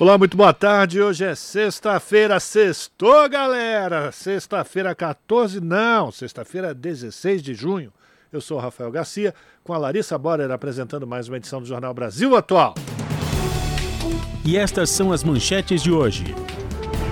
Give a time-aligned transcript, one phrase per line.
[0.00, 1.02] Olá, muito boa tarde.
[1.02, 4.12] Hoje é sexta-feira, sextou, galera.
[4.12, 7.92] Sexta-feira 14, não, sexta-feira 16 de junho.
[8.32, 9.34] Eu sou o Rafael Garcia,
[9.64, 12.76] com a Larissa Borer apresentando mais uma edição do Jornal Brasil Atual.
[14.44, 16.32] E estas são as manchetes de hoje.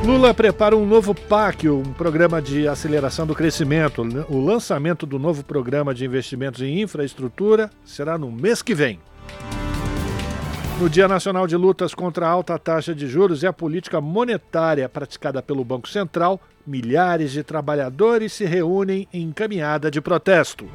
[0.04, 4.02] Lula prepara um novo PAC, um programa de aceleração do crescimento.
[4.28, 9.00] O lançamento do novo programa de investimentos em infraestrutura será no mês que vem.
[10.78, 14.86] No Dia Nacional de Lutas contra a Alta Taxa de Juros e a Política Monetária
[14.90, 20.68] praticada pelo Banco Central, milhares de trabalhadores se reúnem em caminhada de protesto.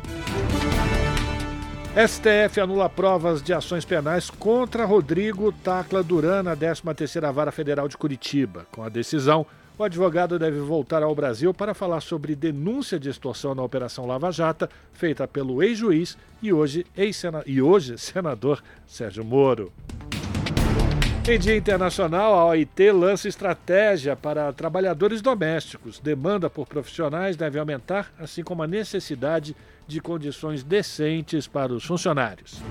[1.94, 7.96] STF anula provas de ações penais contra Rodrigo Tacla Duran na 13ª Vara Federal de
[7.96, 8.66] Curitiba.
[8.72, 9.46] Com a decisão,
[9.82, 14.32] o advogado deve voltar ao Brasil para falar sobre denúncia de extorsão na Operação Lava
[14.32, 19.74] Jata, feita pelo ex-juiz e hoje, ex e hoje senador Sérgio Moro.
[21.28, 26.00] Em Dia Internacional, a OIT lança estratégia para trabalhadores domésticos.
[26.00, 29.56] Demanda por profissionais deve aumentar, assim como a necessidade
[29.88, 32.62] de condições decentes para os funcionários.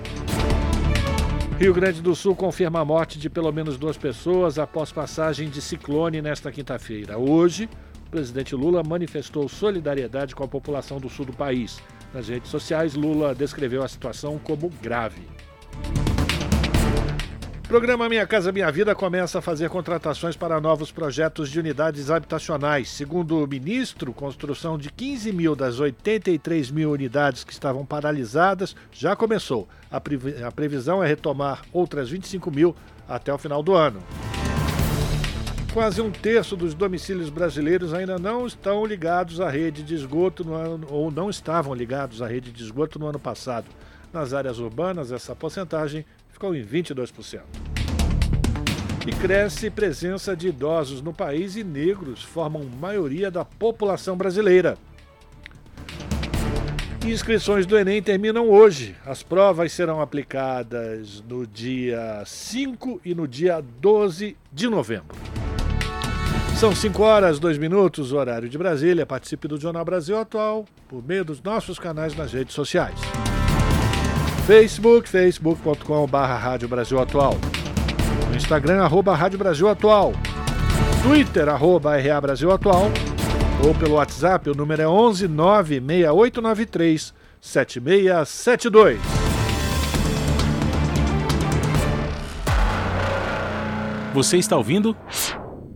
[1.61, 5.61] Rio Grande do Sul confirma a morte de pelo menos duas pessoas após passagem de
[5.61, 7.19] ciclone nesta quinta-feira.
[7.19, 7.69] Hoje,
[8.07, 11.79] o presidente Lula manifestou solidariedade com a população do sul do país.
[12.11, 15.21] Nas redes sociais, Lula descreveu a situação como grave.
[17.71, 22.89] Programa Minha Casa Minha Vida começa a fazer contratações para novos projetos de unidades habitacionais.
[22.89, 29.15] Segundo o ministro, construção de 15 mil das 83 mil unidades que estavam paralisadas já
[29.15, 29.69] começou.
[29.89, 30.01] A,
[30.45, 32.75] a previsão é retomar outras 25 mil
[33.07, 34.03] até o final do ano.
[35.73, 40.55] Quase um terço dos domicílios brasileiros ainda não estão ligados à rede de esgoto no
[40.55, 43.67] ano, ou não estavam ligados à rede de esgoto no ano passado.
[44.11, 46.05] Nas áreas urbanas, essa porcentagem
[46.41, 47.41] ficou em 22%.
[49.05, 54.75] E cresce presença de idosos no país e negros formam maioria da população brasileira.
[57.05, 58.95] Inscrições do Enem terminam hoje.
[59.05, 65.15] As provas serão aplicadas no dia 5 e no dia 12 de novembro.
[66.59, 69.05] São 5 horas, 2 minutos, horário de Brasília.
[69.05, 72.99] Participe do Jornal Brasil Atual por meio dos nossos canais nas redes sociais.
[74.45, 77.37] Facebook, facebook.com.br Rádio Brasil Atual.
[78.29, 80.13] No Instagram, arroba Rádio Brasil Atual.
[81.03, 82.91] Twitter, arroba RA Brasil Atual.
[83.65, 88.99] Ou pelo WhatsApp, o número é 11 96893 7672.
[94.13, 94.97] Você está ouvindo?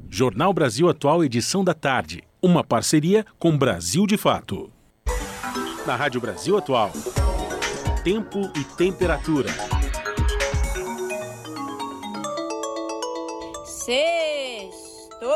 [0.09, 2.23] Jornal Brasil Atual, edição da tarde.
[2.41, 4.71] Uma parceria com Brasil de Fato.
[5.85, 6.91] Na Rádio Brasil Atual
[8.05, 9.49] tempo e temperatura.
[13.65, 15.27] Sextou!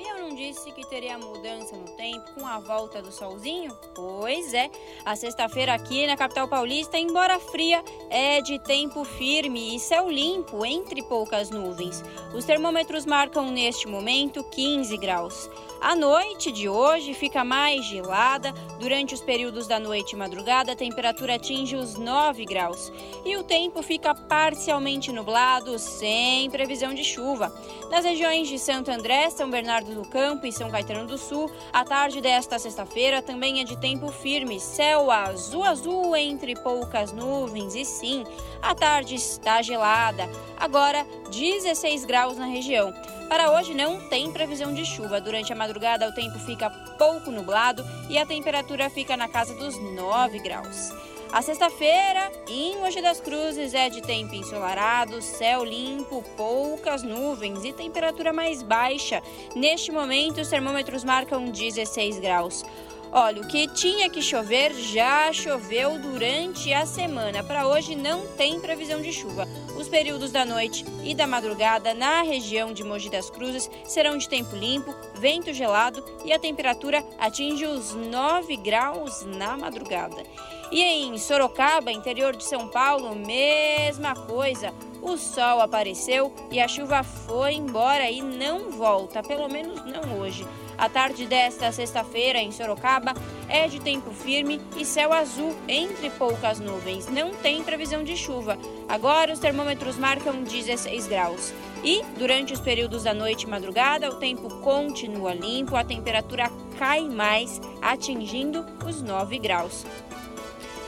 [0.00, 3.76] E eu não disse que teria mudança no tempo com a volta do solzinho?
[3.94, 4.70] Pois é,
[5.04, 10.64] a sexta-feira aqui na capital paulista, embora fria, é de tempo firme e céu limpo
[10.64, 12.02] entre poucas nuvens.
[12.34, 15.48] Os termômetros marcam neste momento 15 graus.
[15.80, 18.52] A noite de hoje fica mais gelada.
[18.80, 22.90] Durante os períodos da noite e madrugada, a temperatura atinge os 9 graus.
[23.24, 27.52] E o tempo fica parcialmente nublado, sem previsão de chuva.
[27.90, 31.83] Nas regiões de Santo André, São Bernardo do Campo e São Caetano do Sul, a
[31.84, 37.74] tarde desta sexta-feira também é de tempo firme, céu azul azul entre poucas nuvens.
[37.74, 38.24] E sim,
[38.62, 40.28] a tarde está gelada.
[40.56, 42.92] Agora, 16 graus na região.
[43.28, 45.20] Para hoje não tem previsão de chuva.
[45.20, 49.78] Durante a madrugada o tempo fica pouco nublado e a temperatura fica na casa dos
[49.78, 50.90] 9 graus.
[51.34, 57.72] A sexta-feira, em Mogi das Cruzes, é de tempo ensolarado, céu limpo, poucas nuvens e
[57.72, 59.20] temperatura mais baixa.
[59.52, 62.64] Neste momento, os termômetros marcam 16 graus.
[63.10, 67.42] Olha, o que tinha que chover já choveu durante a semana.
[67.42, 69.48] Para hoje não tem previsão de chuva.
[69.76, 74.28] Os períodos da noite e da madrugada na região de Mogi das Cruzes serão de
[74.28, 80.22] tempo limpo, vento gelado e a temperatura atinge os 9 graus na madrugada.
[80.70, 84.72] E em Sorocaba, interior de São Paulo, mesma coisa.
[85.02, 90.46] o sol apareceu e a chuva foi embora e não volta, pelo menos não hoje.
[90.78, 93.12] A tarde desta sexta-feira em Sorocaba
[93.48, 97.06] é de tempo firme e céu azul entre poucas nuvens.
[97.06, 98.58] Não tem previsão de chuva.
[98.88, 101.52] Agora os termômetros marcam 16 graus.
[101.84, 107.02] E durante os períodos da noite e madrugada, o tempo continua limpo, a temperatura cai
[107.02, 109.84] mais, atingindo os 9 graus.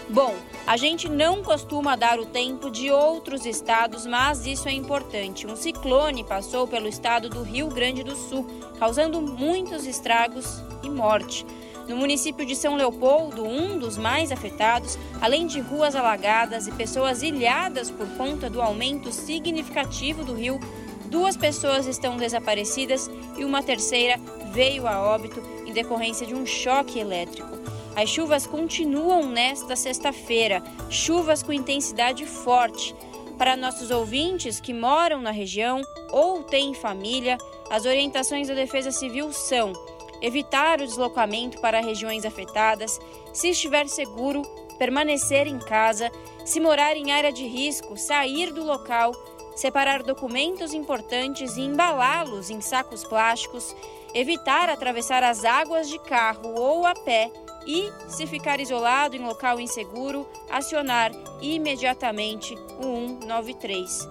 [0.08, 5.48] Bom, a gente não costuma dar o tempo de outros estados, mas isso é importante.
[5.48, 8.46] Um ciclone passou pelo estado do Rio Grande do Sul,
[8.78, 11.44] causando muitos estragos e morte.
[11.88, 17.22] No município de São Leopoldo, um dos mais afetados, além de ruas alagadas e pessoas
[17.22, 20.60] ilhadas por conta do aumento significativo do rio,
[21.06, 24.20] duas pessoas estão desaparecidas e uma terceira
[24.52, 27.75] veio a óbito em decorrência de um choque elétrico.
[27.96, 32.94] As chuvas continuam nesta sexta-feira, chuvas com intensidade forte.
[33.38, 35.80] Para nossos ouvintes que moram na região
[36.12, 37.38] ou têm família,
[37.70, 39.72] as orientações da Defesa Civil são
[40.20, 43.00] evitar o deslocamento para regiões afetadas,
[43.32, 44.42] se estiver seguro,
[44.78, 46.12] permanecer em casa,
[46.44, 49.12] se morar em área de risco, sair do local,
[49.54, 53.74] separar documentos importantes e embalá-los em sacos plásticos,
[54.12, 57.32] evitar atravessar as águas de carro ou a pé
[57.66, 64.08] e, se ficar isolado em local inseguro, acionar imediatamente o 193.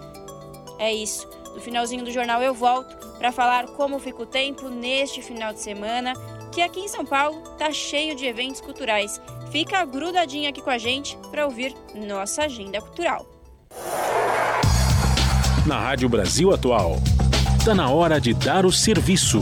[0.78, 1.28] É isso.
[1.54, 5.62] No finalzinho do jornal eu volto para falar como fica o tempo neste final de
[5.62, 6.14] semana,
[6.52, 9.22] que aqui em São Paulo tá cheio de eventos culturais.
[9.52, 13.26] Fica grudadinho aqui com a gente para ouvir nossa agenda cultural.
[15.66, 16.98] Na Rádio Brasil Atual,
[17.58, 19.40] está na hora de dar o serviço.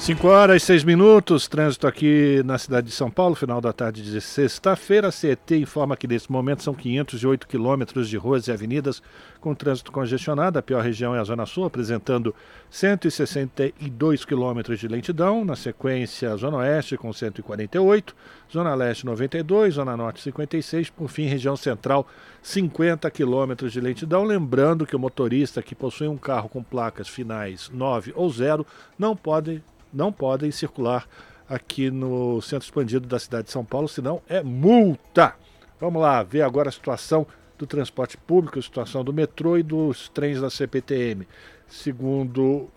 [0.00, 4.02] 5 horas e 6 minutos, trânsito aqui na cidade de São Paulo, final da tarde
[4.02, 5.08] de sexta-feira.
[5.08, 9.02] A CET informa que nesse momento são 508 quilômetros de ruas e avenidas
[9.42, 10.58] com trânsito congestionado.
[10.58, 12.34] A pior região é a Zona Sul, apresentando
[12.70, 15.44] 162 quilômetros de lentidão.
[15.44, 18.16] Na sequência, a Zona Oeste com 148,
[18.50, 22.06] Zona Leste 92, Zona Norte 56, por fim, região central
[22.42, 24.24] 50 quilômetros de lentidão.
[24.24, 28.66] Lembrando que o motorista que possui um carro com placas finais 9 ou 0
[28.98, 29.62] não pode
[29.92, 31.06] não podem circular
[31.48, 35.34] aqui no centro expandido da cidade de São Paulo, senão é multa.
[35.80, 37.26] Vamos lá ver agora a situação
[37.58, 41.26] do transporte público, a situação do metrô e dos trens da CPTM.
[41.68, 42.68] Segundo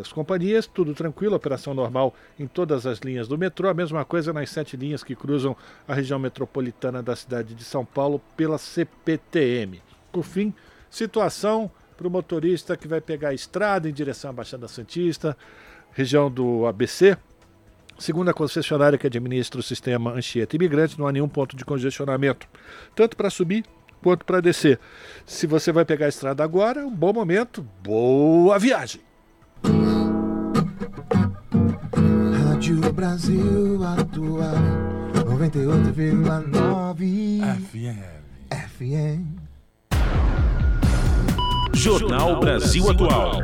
[0.00, 4.32] as companhias, tudo tranquilo, operação normal em todas as linhas do metrô, a mesma coisa
[4.32, 5.56] nas sete linhas que cruzam
[5.86, 9.82] a região metropolitana da cidade de São Paulo pela CPTM.
[10.10, 10.54] Por fim,
[10.90, 15.36] situação para o motorista que vai pegar a estrada em direção à Baixada Santista,
[15.92, 17.16] região do ABC,
[17.98, 22.46] segundo a concessionária que administra o sistema Anchieta Imigrante, não há nenhum ponto de congestionamento,
[22.94, 23.64] tanto para subir
[24.02, 24.80] quanto para descer.
[25.24, 29.00] Se você vai pegar a estrada agora, é um bom momento, boa viagem!
[32.44, 34.56] Rádio Brasil Atual
[35.14, 37.40] 98,9
[37.70, 38.02] FM.
[38.50, 39.42] FM.
[41.74, 43.40] Jornal Brasil Atual.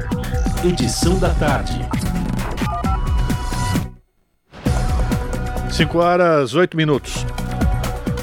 [0.65, 1.81] Edição da tarde.
[5.71, 7.25] 5 horas 8 minutos.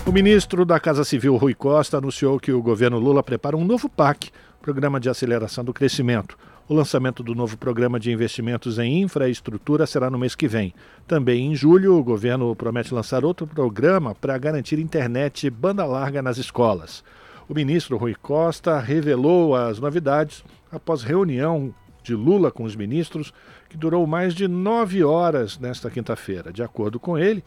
[0.05, 3.87] O ministro da Casa Civil, Rui Costa, anunciou que o governo Lula prepara um novo
[3.87, 4.31] PAC,
[4.61, 6.37] Programa de Aceleração do Crescimento.
[6.67, 10.73] O lançamento do novo programa de investimentos em infraestrutura será no mês que vem.
[11.07, 16.37] Também em julho, o governo promete lançar outro programa para garantir internet banda larga nas
[16.37, 17.03] escolas.
[17.47, 23.33] O ministro Rui Costa revelou as novidades após reunião de Lula com os ministros,
[23.75, 26.53] que durou mais de nove horas nesta quinta-feira.
[26.53, 27.43] De acordo com ele,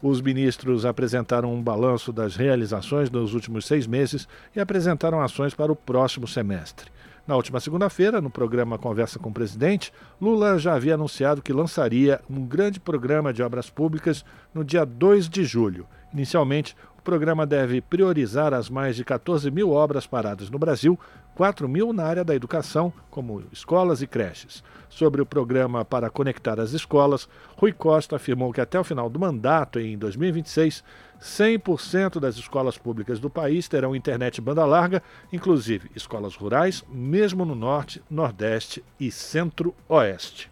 [0.00, 5.72] os ministros apresentaram um balanço das realizações dos últimos seis meses e apresentaram ações para
[5.72, 6.92] o próximo semestre.
[7.26, 12.20] Na última segunda-feira, no programa Conversa com o Presidente, Lula já havia anunciado que lançaria
[12.30, 15.88] um grande programa de obras públicas no dia 2 de julho.
[16.12, 20.96] Inicialmente, o programa deve priorizar as mais de 14 mil obras paradas no Brasil,
[21.34, 24.62] 4 mil na área da educação, como escolas e creches.
[24.88, 29.18] Sobre o programa para conectar as escolas, Rui Costa afirmou que até o final do
[29.18, 30.84] mandato, em 2026,
[31.20, 37.54] 100% das escolas públicas do país terão internet banda larga, inclusive escolas rurais, mesmo no
[37.54, 40.50] norte, nordeste e centro-oeste.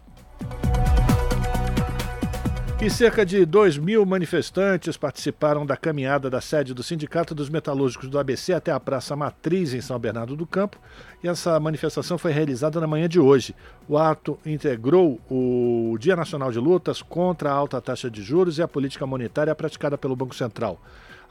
[2.83, 8.09] E cerca de 2 mil manifestantes participaram da caminhada da sede do Sindicato dos Metalúrgicos
[8.09, 10.77] do ABC até a Praça Matriz, em São Bernardo do Campo.
[11.23, 13.55] E essa manifestação foi realizada na manhã de hoje.
[13.87, 18.61] O ato integrou o Dia Nacional de Lutas contra a alta taxa de juros e
[18.61, 20.77] a política monetária praticada pelo Banco Central.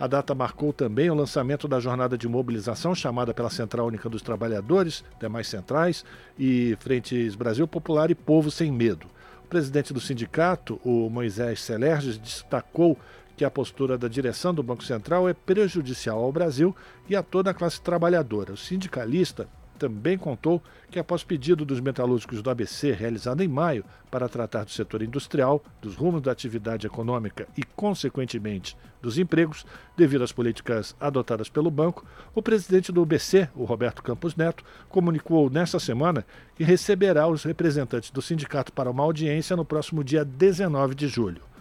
[0.00, 4.23] A data marcou também o lançamento da jornada de mobilização chamada pela Central Única dos
[4.23, 6.02] Trabalhadores, demais centrais
[6.38, 9.06] e Frentes Brasil Popular e Povo Sem Medo.
[9.52, 12.99] Presidente do sindicato, o Moisés Celerges, destacou
[13.37, 16.75] que a postura da direção do Banco Central é prejudicial ao Brasil
[17.06, 18.54] e a toda a classe trabalhadora.
[18.54, 19.47] O sindicalista
[19.83, 20.62] também contou
[20.93, 25.61] que, após pedido dos metalúrgicos do ABC, realizado em maio, para tratar do setor industrial,
[25.81, 32.07] dos rumos da atividade econômica e, consequentemente, dos empregos, devido às políticas adotadas pelo banco,
[32.33, 36.25] o presidente do ABC, o Roberto Campos Neto, comunicou nesta semana
[36.55, 41.51] que receberá os representantes do sindicato para uma audiência no próximo dia 19 de julho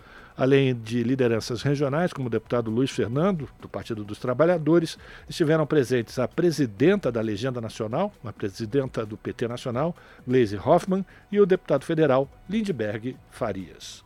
[0.41, 4.97] além de lideranças regionais, como o deputado Luiz Fernando, do Partido dos Trabalhadores,
[5.29, 9.95] estiveram presentes a presidenta da Legenda Nacional, a presidenta do PT Nacional,
[10.27, 14.03] Gleisi Hoffmann, e o deputado federal Lindbergh Farias.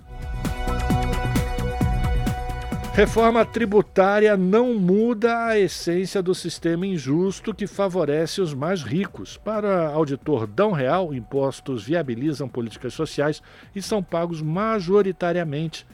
[2.93, 9.37] Reforma tributária não muda a essência do sistema injusto que favorece os mais ricos.
[9.37, 13.41] Para auditor Dão Real, impostos viabilizam políticas sociais
[13.73, 15.85] e são pagos majoritariamente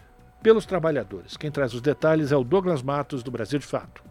[0.42, 1.38] pelos trabalhadores.
[1.38, 4.02] Quem traz os detalhes é o Douglas Matos, do Brasil de Fato.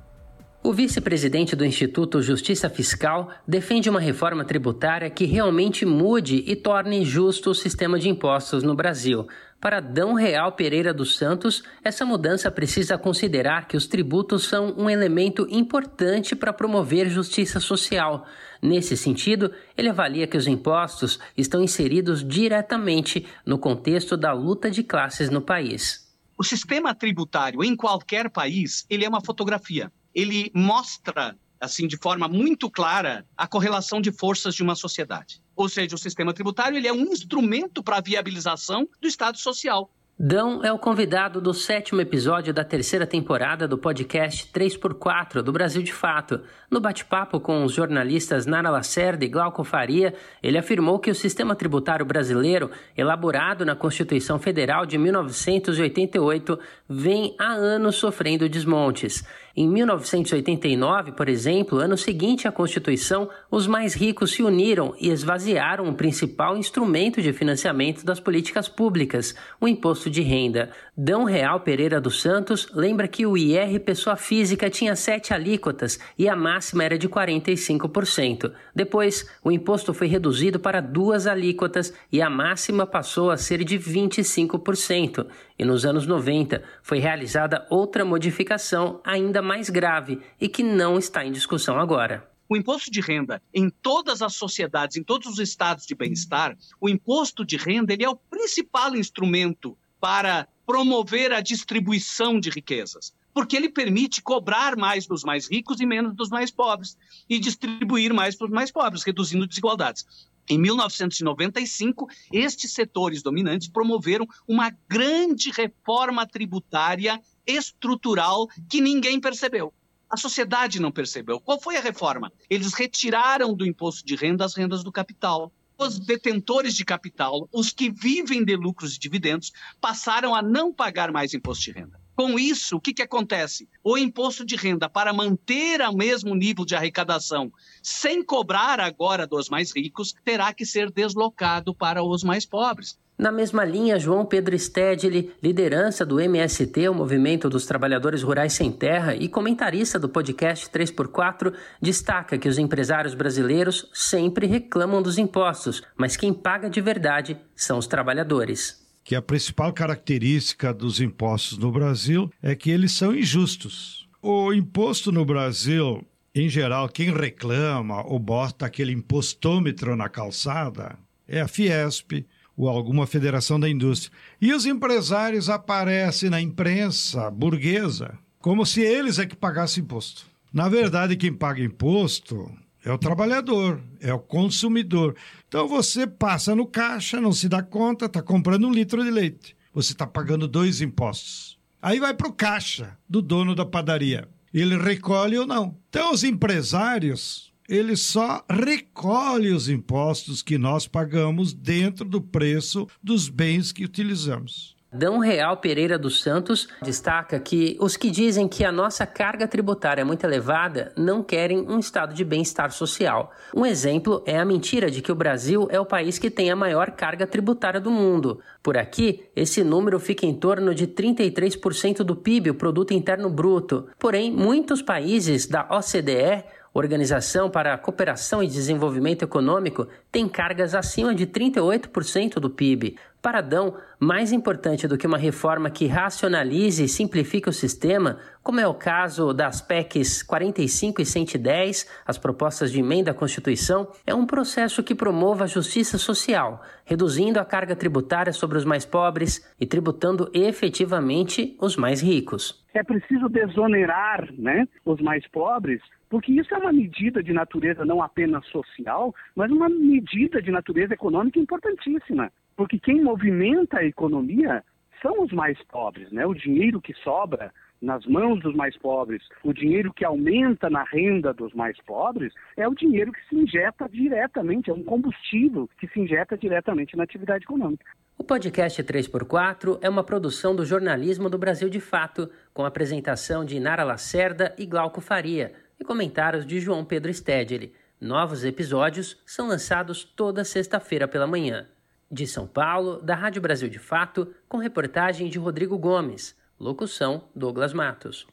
[0.62, 7.02] O vice-presidente do Instituto Justiça Fiscal defende uma reforma tributária que realmente mude e torne
[7.02, 9.26] justo o sistema de impostos no Brasil.
[9.58, 14.90] Para Dão Real Pereira dos Santos, essa mudança precisa considerar que os tributos são um
[14.90, 18.26] elemento importante para promover justiça social.
[18.60, 24.82] Nesse sentido, ele avalia que os impostos estão inseridos diretamente no contexto da luta de
[24.82, 26.09] classes no país.
[26.40, 29.92] O sistema tributário em qualquer país, ele é uma fotografia.
[30.14, 35.42] Ele mostra assim de forma muito clara a correlação de forças de uma sociedade.
[35.54, 39.94] Ou seja, o sistema tributário ele é um instrumento para a viabilização do Estado social.
[40.22, 45.82] Dão é o convidado do sétimo episódio da terceira temporada do podcast 3x4 do Brasil
[45.82, 46.42] de Fato.
[46.70, 50.12] No bate-papo com os jornalistas Nara Lacerda e Glauco Faria,
[50.42, 57.52] ele afirmou que o sistema tributário brasileiro, elaborado na Constituição Federal de 1988, vem há
[57.52, 59.24] anos sofrendo desmontes.
[59.56, 65.88] Em 1989, por exemplo, ano seguinte à Constituição, os mais ricos se uniram e esvaziaram
[65.88, 70.70] o principal instrumento de financiamento das políticas públicas, o imposto de renda.
[71.02, 76.28] Dão Real Pereira dos Santos lembra que o IR pessoa física tinha sete alíquotas e
[76.28, 78.52] a máxima era de 45%.
[78.74, 83.78] Depois, o imposto foi reduzido para duas alíquotas e a máxima passou a ser de
[83.78, 85.26] 25%.
[85.58, 91.24] E nos anos 90 foi realizada outra modificação ainda mais grave e que não está
[91.24, 95.86] em discussão agora o imposto de renda em todas as sociedades, em todos os estados
[95.86, 102.38] de bem-estar, o imposto de renda ele é o principal instrumento para promover a distribuição
[102.38, 106.96] de riquezas, porque ele permite cobrar mais dos mais ricos e menos dos mais pobres
[107.28, 110.06] e distribuir mais para os mais pobres, reduzindo desigualdades.
[110.48, 119.74] Em 1995, estes setores dominantes promoveram uma grande reforma tributária estrutural que ninguém percebeu.
[120.08, 121.40] A sociedade não percebeu.
[121.40, 122.32] Qual foi a reforma?
[122.48, 125.52] Eles retiraram do imposto de renda as rendas do capital.
[125.80, 131.10] Os detentores de capital, os que vivem de lucros e dividendos, passaram a não pagar
[131.10, 131.98] mais imposto de renda.
[132.14, 133.66] Com isso, o que, que acontece?
[133.82, 137.50] O imposto de renda, para manter o mesmo nível de arrecadação,
[137.82, 142.98] sem cobrar agora dos mais ricos, terá que ser deslocado para os mais pobres.
[143.20, 148.72] Na mesma linha, João Pedro Stedley, liderança do MST, o Movimento dos Trabalhadores Rurais Sem
[148.72, 155.82] Terra, e comentarista do podcast 3x4, destaca que os empresários brasileiros sempre reclamam dos impostos,
[155.98, 161.72] mas quem paga de verdade são os trabalhadores que a principal característica dos impostos no
[161.72, 164.08] Brasil é que eles são injustos.
[164.22, 170.96] O imposto no Brasil, em geral, quem reclama ou bota aquele impostômetro na calçada
[171.26, 172.24] é a Fiesp
[172.60, 174.12] ou alguma federação da indústria.
[174.40, 180.26] E os empresários aparecem na imprensa burguesa como se eles é que pagassem imposto.
[180.52, 182.50] Na verdade, quem paga imposto
[182.84, 185.14] é o trabalhador, é o consumidor.
[185.46, 189.56] Então você passa no caixa, não se dá conta, está comprando um litro de leite.
[189.72, 191.58] Você está pagando dois impostos.
[191.80, 194.28] Aí vai para o caixa do dono da padaria.
[194.52, 195.76] Ele recolhe ou não.
[195.88, 203.28] Então os empresários, eles só recolhem os impostos que nós pagamos dentro do preço dos
[203.28, 204.76] bens que utilizamos.
[204.92, 210.00] Dão Real Pereira dos Santos destaca que os que dizem que a nossa carga tributária
[210.02, 213.30] é muito elevada não querem um estado de bem-estar social.
[213.54, 216.56] Um exemplo é a mentira de que o Brasil é o país que tem a
[216.56, 218.40] maior carga tributária do mundo.
[218.60, 223.86] Por aqui, esse número fica em torno de 33% do PIB, o produto interno bruto.
[223.96, 231.12] Porém, muitos países da OCDE Organização para a Cooperação e Desenvolvimento Econômico tem cargas acima
[231.12, 232.96] de 38% do PIB.
[233.20, 238.60] Para Adão, mais importante do que uma reforma que racionalize e simplifique o sistema, como
[238.60, 244.14] é o caso das PECs 45 e 110, as propostas de emenda à Constituição, é
[244.14, 249.44] um processo que promova a justiça social, reduzindo a carga tributária sobre os mais pobres
[249.60, 252.64] e tributando efetivamente os mais ricos.
[252.72, 258.02] É preciso desonerar né, os mais pobres porque isso é uma medida de natureza não
[258.02, 262.30] apenas social, mas uma medida de natureza econômica importantíssima.
[262.56, 264.62] Porque quem movimenta a economia
[265.00, 266.26] são os mais pobres, né?
[266.26, 271.32] O dinheiro que sobra nas mãos dos mais pobres, o dinheiro que aumenta na renda
[271.32, 276.00] dos mais pobres, é o dinheiro que se injeta diretamente, é um combustível que se
[276.00, 277.86] injeta diretamente na atividade econômica.
[278.18, 283.56] O podcast 3x4 é uma produção do jornalismo do Brasil de Fato, com apresentação de
[283.56, 287.72] Inara Lacerda e Glauco Faria e comentários de João Pedro Stedley.
[287.98, 291.66] Novos episódios são lançados toda sexta-feira pela manhã.
[292.10, 296.36] De São Paulo, da Rádio Brasil de Fato, com reportagem de Rodrigo Gomes.
[296.58, 298.26] Locução: Douglas Matos.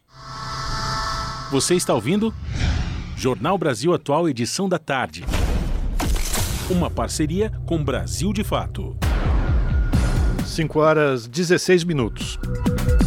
[1.50, 2.34] Você está ouvindo?
[3.16, 5.24] Jornal Brasil Atual, edição da tarde.
[6.70, 8.98] Uma parceria com Brasil de Fato.
[10.46, 12.38] 5 horas 16 minutos.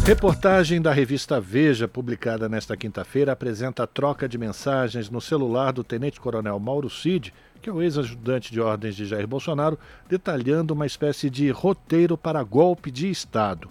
[0.03, 5.83] Reportagem da revista Veja, publicada nesta quinta-feira, apresenta a troca de mensagens no celular do
[5.83, 7.31] tenente-coronel Mauro Cid,
[7.61, 9.77] que é o ex-ajudante de ordens de Jair Bolsonaro,
[10.09, 13.69] detalhando uma espécie de roteiro para golpe de Estado.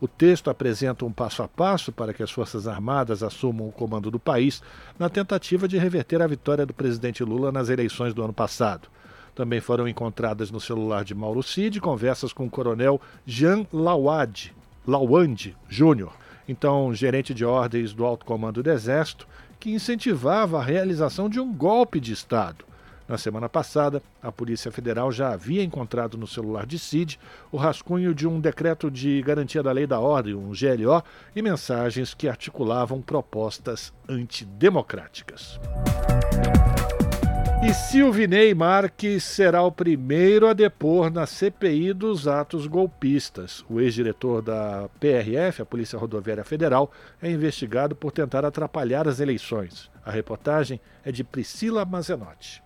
[0.00, 4.08] O texto apresenta um passo a passo para que as Forças Armadas assumam o comando
[4.08, 4.62] do país
[4.96, 8.88] na tentativa de reverter a vitória do presidente Lula nas eleições do ano passado.
[9.34, 14.54] Também foram encontradas no celular de Mauro Cid conversas com o coronel Jean Lawad,
[14.86, 16.12] Lawande Júnior,
[16.48, 19.26] então gerente de ordens do Alto Comando do Exército,
[19.60, 22.64] que incentivava a realização de um golpe de Estado.
[23.08, 27.18] Na semana passada, a Polícia Federal já havia encontrado no celular de Cid
[27.50, 31.02] o rascunho de um decreto de garantia da lei da ordem, um GLO,
[31.34, 35.60] e mensagens que articulavam propostas antidemocráticas.
[37.64, 43.64] E Silvinei Marques será o primeiro a depor na CPI dos atos golpistas.
[43.70, 46.90] O ex-diretor da PRF, a Polícia Rodoviária Federal,
[47.22, 49.88] é investigado por tentar atrapalhar as eleições.
[50.04, 52.60] A reportagem é de Priscila Mazenotti.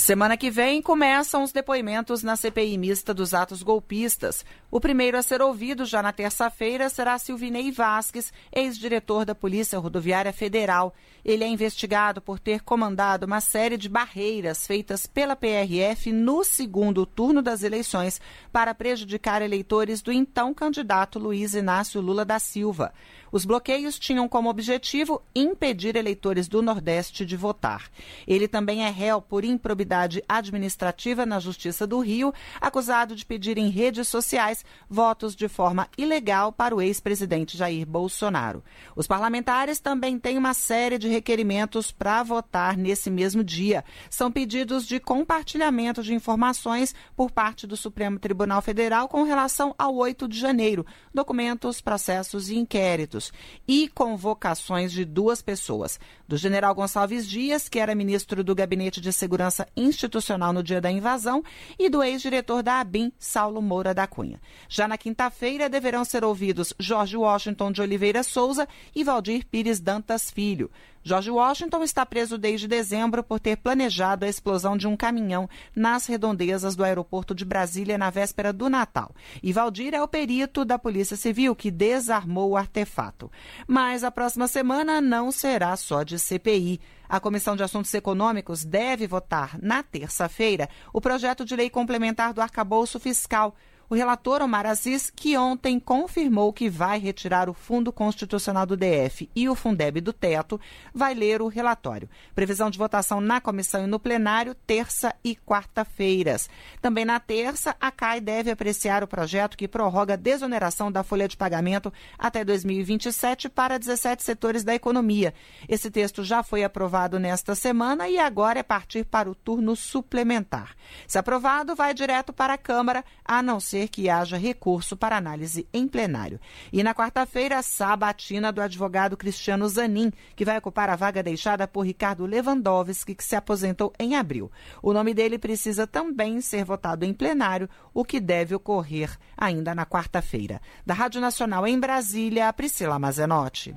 [0.00, 4.46] Semana que vem começam os depoimentos na CPI mista dos atos golpistas.
[4.70, 10.32] O primeiro a ser ouvido já na terça-feira será Silvinei Vasques, ex-diretor da Polícia Rodoviária
[10.32, 10.94] Federal.
[11.22, 17.04] Ele é investigado por ter comandado uma série de barreiras feitas pela PRF no segundo
[17.04, 22.90] turno das eleições para prejudicar eleitores do então candidato Luiz Inácio Lula da Silva.
[23.32, 27.88] Os bloqueios tinham como objetivo impedir eleitores do Nordeste de votar.
[28.26, 33.68] Ele também é réu por improbidade administrativa na Justiça do Rio, acusado de pedir em
[33.68, 38.64] redes sociais votos de forma ilegal para o ex-presidente Jair Bolsonaro.
[38.96, 43.84] Os parlamentares também têm uma série de requerimentos para votar nesse mesmo dia.
[44.08, 49.94] São pedidos de compartilhamento de informações por parte do Supremo Tribunal Federal com relação ao
[49.94, 53.19] 8 de janeiro, documentos, processos e inquéritos
[53.66, 59.12] e convocações de duas pessoas: do general Gonçalves Dias, que era ministro do Gabinete de
[59.12, 61.42] Segurança Institucional no dia da invasão,
[61.78, 64.40] e do ex-diretor da ABIN, Saulo Moura da Cunha.
[64.68, 70.30] Já na quinta-feira deverão ser ouvidos Jorge Washington de Oliveira Souza e Valdir Pires Dantas
[70.30, 70.70] Filho.
[71.02, 76.06] George Washington está preso desde dezembro por ter planejado a explosão de um caminhão nas
[76.06, 79.14] redondezas do aeroporto de Brasília na véspera do Natal.
[79.42, 83.30] E Valdir é o perito da Polícia Civil que desarmou o artefato.
[83.66, 86.80] Mas a próxima semana não será só de CPI.
[87.08, 92.42] A Comissão de Assuntos Econômicos deve votar na terça-feira o projeto de lei complementar do
[92.42, 93.56] arcabouço fiscal
[93.90, 99.28] o relator Omar Aziz, que ontem confirmou que vai retirar o Fundo Constitucional do DF
[99.34, 100.60] e o Fundeb do teto,
[100.94, 102.08] vai ler o relatório.
[102.32, 106.48] Previsão de votação na comissão e no plenário, terça e quarta-feiras.
[106.80, 111.26] Também na terça, a CAI deve apreciar o projeto que prorroga a desoneração da folha
[111.26, 115.34] de pagamento até 2027 para 17 setores da economia.
[115.68, 120.76] Esse texto já foi aprovado nesta semana e agora é partir para o turno suplementar.
[121.08, 125.16] Se aprovado, vai direto para a Câmara, a não ser ser que haja recurso para
[125.16, 126.38] análise em plenário.
[126.72, 131.82] E na quarta-feira, sabatina do advogado Cristiano Zanin, que vai ocupar a vaga deixada por
[131.82, 134.50] Ricardo Lewandowski, que se aposentou em abril.
[134.82, 139.86] O nome dele precisa também ser votado em plenário, o que deve ocorrer ainda na
[139.86, 140.60] quarta-feira.
[140.84, 143.74] Da Rádio Nacional em Brasília, Priscila Mazenotti.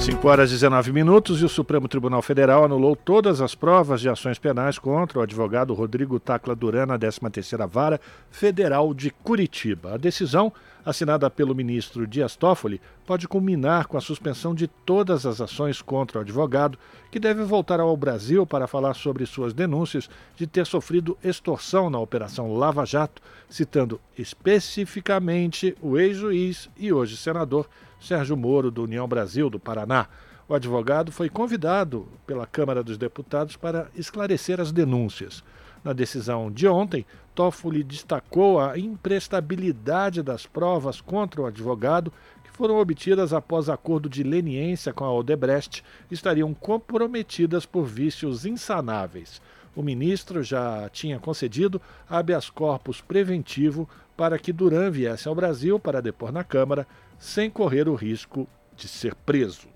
[0.00, 4.08] 5 horas e 19 minutos e o Supremo Tribunal Federal anulou todas as provas de
[4.08, 9.94] ações penais contra o advogado Rodrigo Tacla Duran na 13ª Vara Federal de Curitiba.
[9.94, 10.50] A decisão,
[10.86, 16.18] assinada pelo ministro Dias Toffoli, pode culminar com a suspensão de todas as ações contra
[16.18, 16.78] o advogado,
[17.10, 21.98] que deve voltar ao Brasil para falar sobre suas denúncias de ter sofrido extorsão na
[21.98, 27.68] Operação Lava Jato, citando especificamente o ex-juiz e hoje senador
[28.00, 30.06] Sérgio Moro, do União Brasil do Paraná.
[30.48, 35.44] O advogado foi convidado pela Câmara dos Deputados para esclarecer as denúncias.
[35.84, 42.78] Na decisão de ontem, Toffoli destacou a imprestabilidade das provas contra o advogado, que foram
[42.78, 49.40] obtidas após acordo de leniência com a Odebrecht, estariam comprometidas por vícios insanáveis.
[49.74, 56.02] O ministro já tinha concedido habeas corpus preventivo para que Duran viesse ao Brasil para
[56.02, 56.86] depor na Câmara,
[57.20, 59.68] sem correr o risco de ser preso.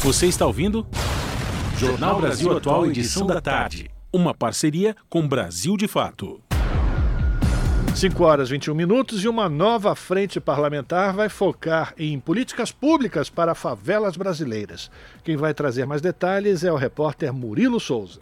[0.00, 0.86] Você está ouvindo?
[1.76, 3.90] Jornal Brasil Atual, edição da tarde.
[4.12, 6.40] Uma parceria com Brasil de Fato.
[7.94, 13.28] 5 horas e 21 minutos e uma nova frente parlamentar vai focar em políticas públicas
[13.28, 14.90] para favelas brasileiras.
[15.24, 18.20] Quem vai trazer mais detalhes é o repórter Murilo Souza.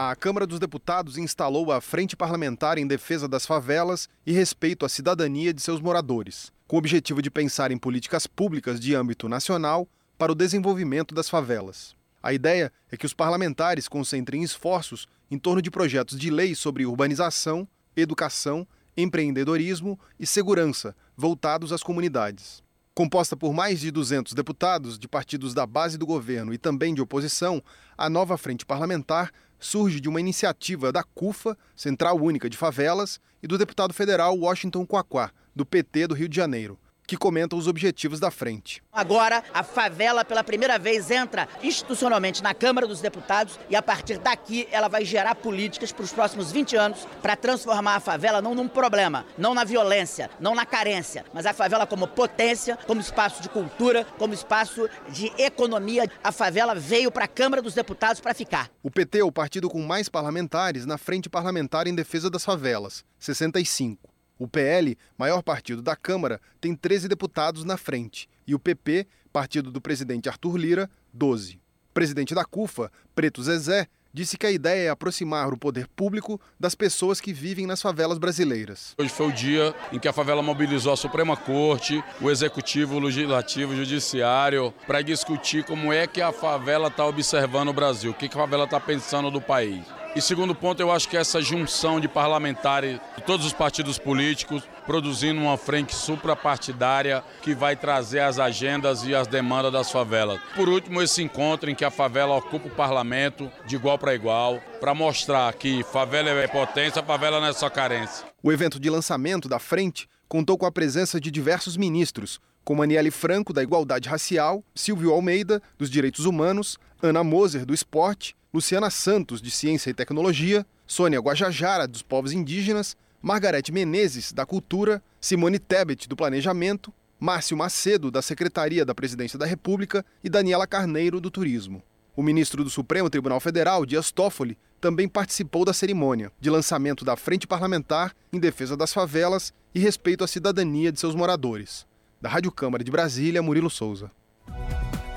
[0.00, 4.88] A Câmara dos Deputados instalou a Frente Parlamentar em Defesa das Favelas e Respeito à
[4.88, 9.88] Cidadania de seus moradores, com o objetivo de pensar em políticas públicas de âmbito nacional
[10.16, 11.96] para o desenvolvimento das favelas.
[12.22, 16.86] A ideia é que os parlamentares concentrem esforços em torno de projetos de lei sobre
[16.86, 18.64] urbanização, educação,
[18.96, 22.62] empreendedorismo e segurança voltados às comunidades.
[22.94, 27.02] Composta por mais de 200 deputados de partidos da base do governo e também de
[27.02, 27.60] oposição,
[27.96, 33.46] a nova frente parlamentar surge de uma iniciativa da CUFA, Central Única de Favelas, e
[33.46, 38.20] do deputado federal Washington Quaquá, do PT do Rio de Janeiro que comenta os objetivos
[38.20, 38.82] da frente.
[38.92, 44.18] Agora, a favela, pela primeira vez, entra institucionalmente na Câmara dos Deputados e, a partir
[44.18, 48.54] daqui, ela vai gerar políticas para os próximos 20 anos para transformar a favela não
[48.54, 53.40] num problema, não na violência, não na carência, mas a favela como potência, como espaço
[53.40, 56.10] de cultura, como espaço de economia.
[56.22, 58.70] A favela veio para a Câmara dos Deputados para ficar.
[58.82, 63.02] O PT é o partido com mais parlamentares na Frente Parlamentar em Defesa das Favelas,
[63.18, 64.17] 65.
[64.38, 69.70] O PL, maior partido da Câmara, tem 13 deputados na frente e o PP, partido
[69.70, 71.56] do presidente Arthur Lira, 12.
[71.90, 76.40] O presidente da CUFA, Preto Zezé, disse que a ideia é aproximar o poder público
[76.58, 78.94] das pessoas que vivem nas favelas brasileiras.
[78.98, 83.00] Hoje foi o dia em que a favela mobilizou a Suprema Corte, o Executivo, o
[83.00, 88.14] Legislativo, o Judiciário, para discutir como é que a favela está observando o Brasil, o
[88.14, 89.84] que a favela está pensando do país.
[90.16, 94.62] E segundo ponto, eu acho que essa junção de parlamentares de todos os partidos políticos,
[94.86, 100.40] produzindo uma frente suprapartidária que vai trazer as agendas e as demandas das favelas.
[100.56, 104.58] Por último, esse encontro em que a favela ocupa o parlamento de igual para igual,
[104.80, 108.26] para mostrar que favela é potência, favela não é só carência.
[108.42, 113.10] O evento de lançamento da frente contou com a presença de diversos ministros, como Aniele
[113.10, 119.42] Franco, da Igualdade Racial, Silvio Almeida, dos Direitos Humanos, Ana Moser, do Esporte, Luciana Santos,
[119.42, 126.08] de Ciência e Tecnologia, Sônia Guajajara, dos Povos Indígenas, Margarete Menezes, da Cultura, Simone Tebet,
[126.08, 131.82] do Planejamento, Márcio Macedo, da Secretaria da Presidência da República e Daniela Carneiro, do Turismo.
[132.16, 137.16] O ministro do Supremo Tribunal Federal, Dias Toffoli, também participou da cerimônia de lançamento da
[137.16, 141.86] Frente Parlamentar em defesa das favelas e respeito à cidadania de seus moradores.
[142.20, 144.10] Da Rádio Câmara de Brasília, Murilo Souza.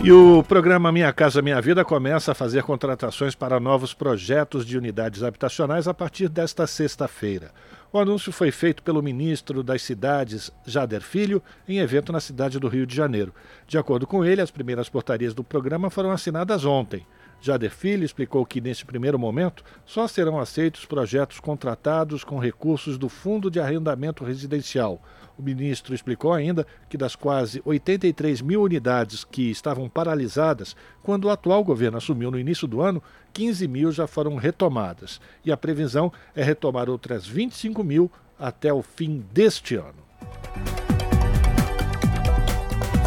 [0.03, 4.75] E o programa Minha Casa Minha Vida começa a fazer contratações para novos projetos de
[4.75, 7.51] unidades habitacionais a partir desta sexta-feira.
[7.93, 12.67] O anúncio foi feito pelo ministro das Cidades, Jader Filho, em evento na cidade do
[12.67, 13.31] Rio de Janeiro.
[13.67, 17.05] De acordo com ele, as primeiras portarias do programa foram assinadas ontem.
[17.41, 23.09] Jader Filho explicou que, neste primeiro momento, só serão aceitos projetos contratados com recursos do
[23.09, 25.01] Fundo de Arrendamento Residencial.
[25.37, 31.29] O ministro explicou ainda que das quase 83 mil unidades que estavam paralisadas quando o
[31.31, 33.01] atual governo assumiu no início do ano,
[33.33, 35.19] 15 mil já foram retomadas.
[35.43, 40.80] E a previsão é retomar outras 25 mil até o fim deste ano.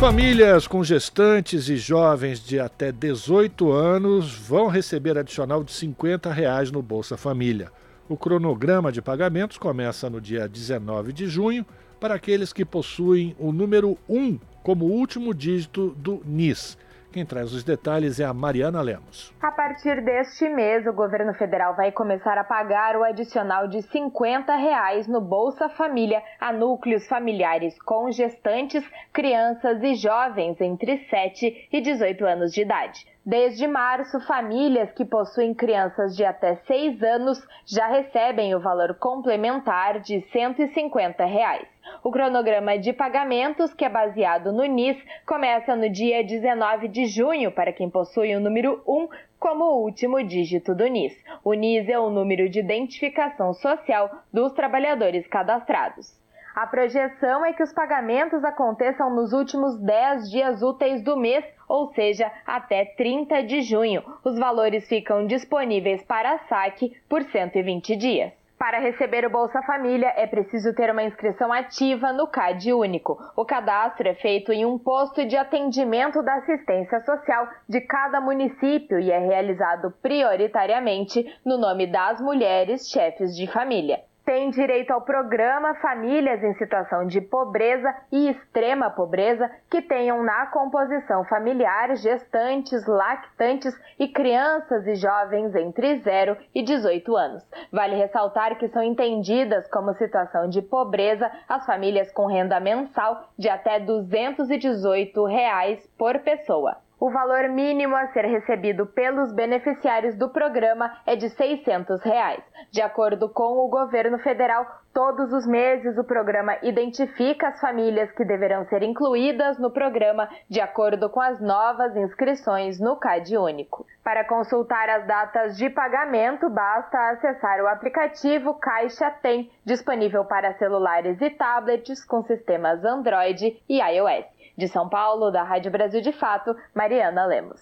[0.04, 6.70] Famílias com gestantes e jovens de até 18 anos vão receber adicional de 50 reais
[6.70, 7.72] no Bolsa Família.
[8.06, 11.64] O cronograma de pagamentos começa no dia 19 de junho
[11.98, 16.76] para aqueles que possuem o número 1 como último dígito do NIS.
[17.14, 19.32] Quem traz os detalhes é a Mariana Lemos.
[19.40, 24.52] A partir deste mês, o governo federal vai começar a pagar o adicional de 50
[24.56, 31.80] reais no Bolsa Família a núcleos familiares com gestantes, crianças e jovens entre 7 e
[31.80, 33.06] 18 anos de idade.
[33.24, 40.00] Desde março, famílias que possuem crianças de até 6 anos já recebem o valor complementar
[40.00, 41.73] de 150 reais.
[42.02, 47.50] O cronograma de pagamentos, que é baseado no NIS, começa no dia 19 de junho
[47.50, 51.14] para quem possui o número 1 como último dígito do NIS.
[51.42, 56.22] O NIS é o número de identificação social dos trabalhadores cadastrados.
[56.54, 61.92] A projeção é que os pagamentos aconteçam nos últimos 10 dias úteis do mês, ou
[61.94, 64.04] seja, até 30 de junho.
[64.22, 68.43] Os valores ficam disponíveis para saque por 120 dias.
[68.64, 73.18] Para receber o Bolsa Família, é preciso ter uma inscrição ativa no CAD Único.
[73.36, 78.98] O cadastro é feito em um posto de atendimento da assistência social de cada município
[78.98, 85.74] e é realizado prioritariamente no nome das mulheres chefes de família têm direito ao programa
[85.76, 93.74] Famílias em Situação de Pobreza e Extrema Pobreza que tenham na composição familiar gestantes, lactantes
[93.98, 97.44] e crianças e jovens entre 0 e 18 anos.
[97.70, 103.48] Vale ressaltar que são entendidas como situação de pobreza as famílias com renda mensal de
[103.48, 106.83] até 218 reais por pessoa.
[107.04, 112.42] O valor mínimo a ser recebido pelos beneficiários do programa é de 600 reais.
[112.70, 118.24] De acordo com o governo federal, todos os meses o programa identifica as famílias que
[118.24, 123.86] deverão ser incluídas no programa de acordo com as novas inscrições no CAD Único.
[124.02, 131.20] Para consultar as datas de pagamento, basta acessar o aplicativo Caixa Tem, disponível para celulares
[131.20, 134.33] e tablets com sistemas Android e iOS.
[134.56, 137.60] De São Paulo, da Rádio Brasil de Fato, Mariana Lemos.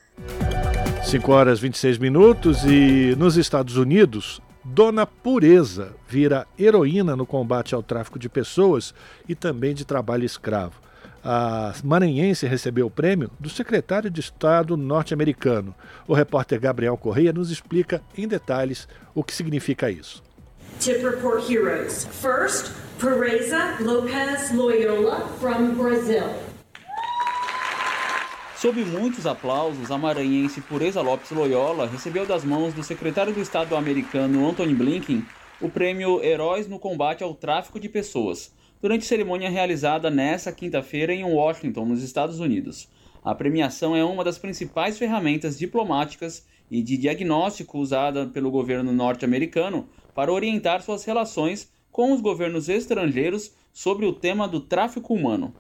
[1.04, 7.82] 5 horas 26 minutos e nos Estados Unidos, Dona Pureza vira heroína no combate ao
[7.82, 8.94] tráfico de pessoas
[9.28, 10.80] e também de trabalho escravo.
[11.24, 15.74] A maranhense recebeu o prêmio do secretário de Estado norte-americano.
[16.06, 20.22] O repórter Gabriel Correia nos explica em detalhes o que significa isso.
[20.78, 22.06] Tip report heroes.
[22.06, 26.51] First, Pureza Lopez Loyola from Brazil.
[28.62, 33.74] Sob muitos aplausos, a maranhense Pureza Lopes Loyola recebeu das mãos do secretário do Estado
[33.74, 35.24] americano Anthony Blinken
[35.60, 41.24] o prêmio Heróis no Combate ao Tráfico de Pessoas, durante cerimônia realizada nesta quinta-feira em
[41.24, 42.88] Washington, nos Estados Unidos.
[43.24, 49.88] A premiação é uma das principais ferramentas diplomáticas e de diagnóstico usada pelo governo norte-americano
[50.14, 55.52] para orientar suas relações com os governos estrangeiros sobre o tema do tráfico humano.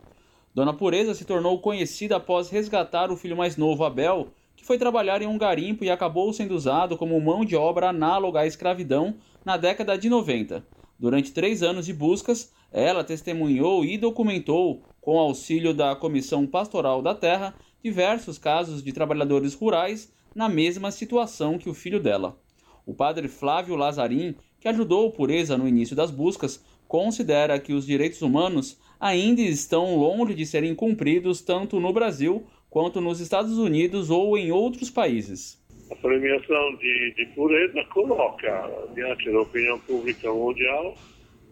[0.54, 5.22] Dona Pureza se tornou conhecida após resgatar o filho mais novo, Abel, que foi trabalhar
[5.22, 9.56] em um garimpo e acabou sendo usado como mão de obra análoga à escravidão na
[9.56, 10.62] década de 90.
[10.98, 17.14] Durante três anos de buscas, ela testemunhou e documentou, com auxílio da Comissão Pastoral da
[17.14, 22.38] Terra, diversos casos de trabalhadores rurais na mesma situação que o filho dela.
[22.84, 28.20] O padre Flávio Lazarim, que ajudou Pureza no início das buscas, considera que os direitos
[28.20, 34.38] humanos ainda estão longe de serem cumpridos tanto no Brasil quanto nos Estados Unidos ou
[34.38, 35.60] em outros países.
[35.90, 40.94] A premiação de, de pureza coloca diante da opinião pública mundial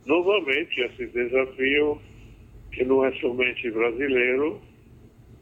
[0.06, 2.00] novamente esse desafio
[2.72, 4.60] que não é somente brasileiro,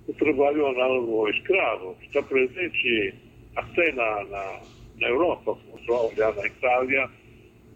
[0.08, 3.14] o trabalho análogo ao escravo, que está presente
[3.54, 4.60] até na, na,
[4.98, 7.10] na Europa, só olhar na Itália,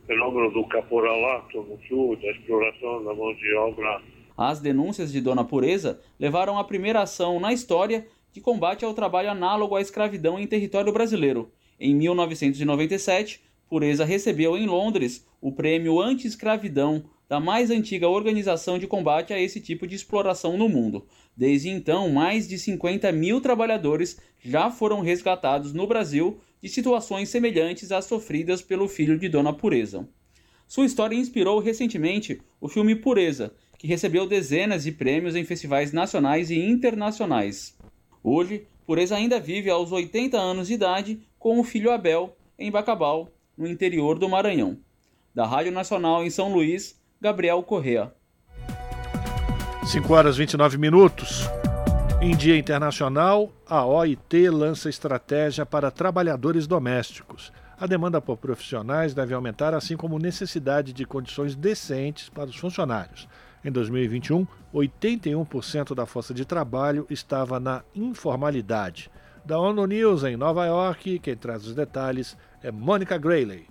[0.07, 4.01] fenômeno do caporalato no sul, da exploração da mão de obra.
[4.37, 9.31] As denúncias de Dona Pureza levaram à primeira ação na história de combate ao trabalho
[9.31, 11.53] análogo à escravidão em território brasileiro.
[11.79, 19.33] Em 1997, Pureza recebeu em Londres o prêmio Anti-Escravidão da mais antiga organização de combate
[19.33, 21.07] a esse tipo de exploração no mundo.
[21.35, 27.91] Desde então, mais de 50 mil trabalhadores já foram resgatados no Brasil de situações semelhantes
[27.91, 30.07] às sofridas pelo filho de Dona Pureza.
[30.69, 36.53] Sua história inspirou recentemente o filme Pureza, que recebeu dezenas de prêmios em festivais nacionais
[36.53, 37.77] e internacionais.
[38.23, 43.29] Hoje, Pureza ainda vive aos 80 anos de idade com o filho Abel, em Bacabal,
[43.59, 44.79] no interior do Maranhão.
[45.35, 48.13] Da Rádio Nacional em São Luís, Gabriel Correa.
[49.85, 51.41] 5 horas 29 minutos.
[52.21, 57.53] Em Dia Internacional, a OIT lança estratégia para trabalhadores domésticos.
[57.77, 63.27] A demanda por profissionais deve aumentar, assim como necessidade de condições decentes para os funcionários.
[63.65, 64.45] Em 2021,
[64.75, 69.09] 81% da força de trabalho estava na informalidade.
[69.45, 73.67] Da ONU News em Nova York, quem traz os detalhes é Mônica Grayley.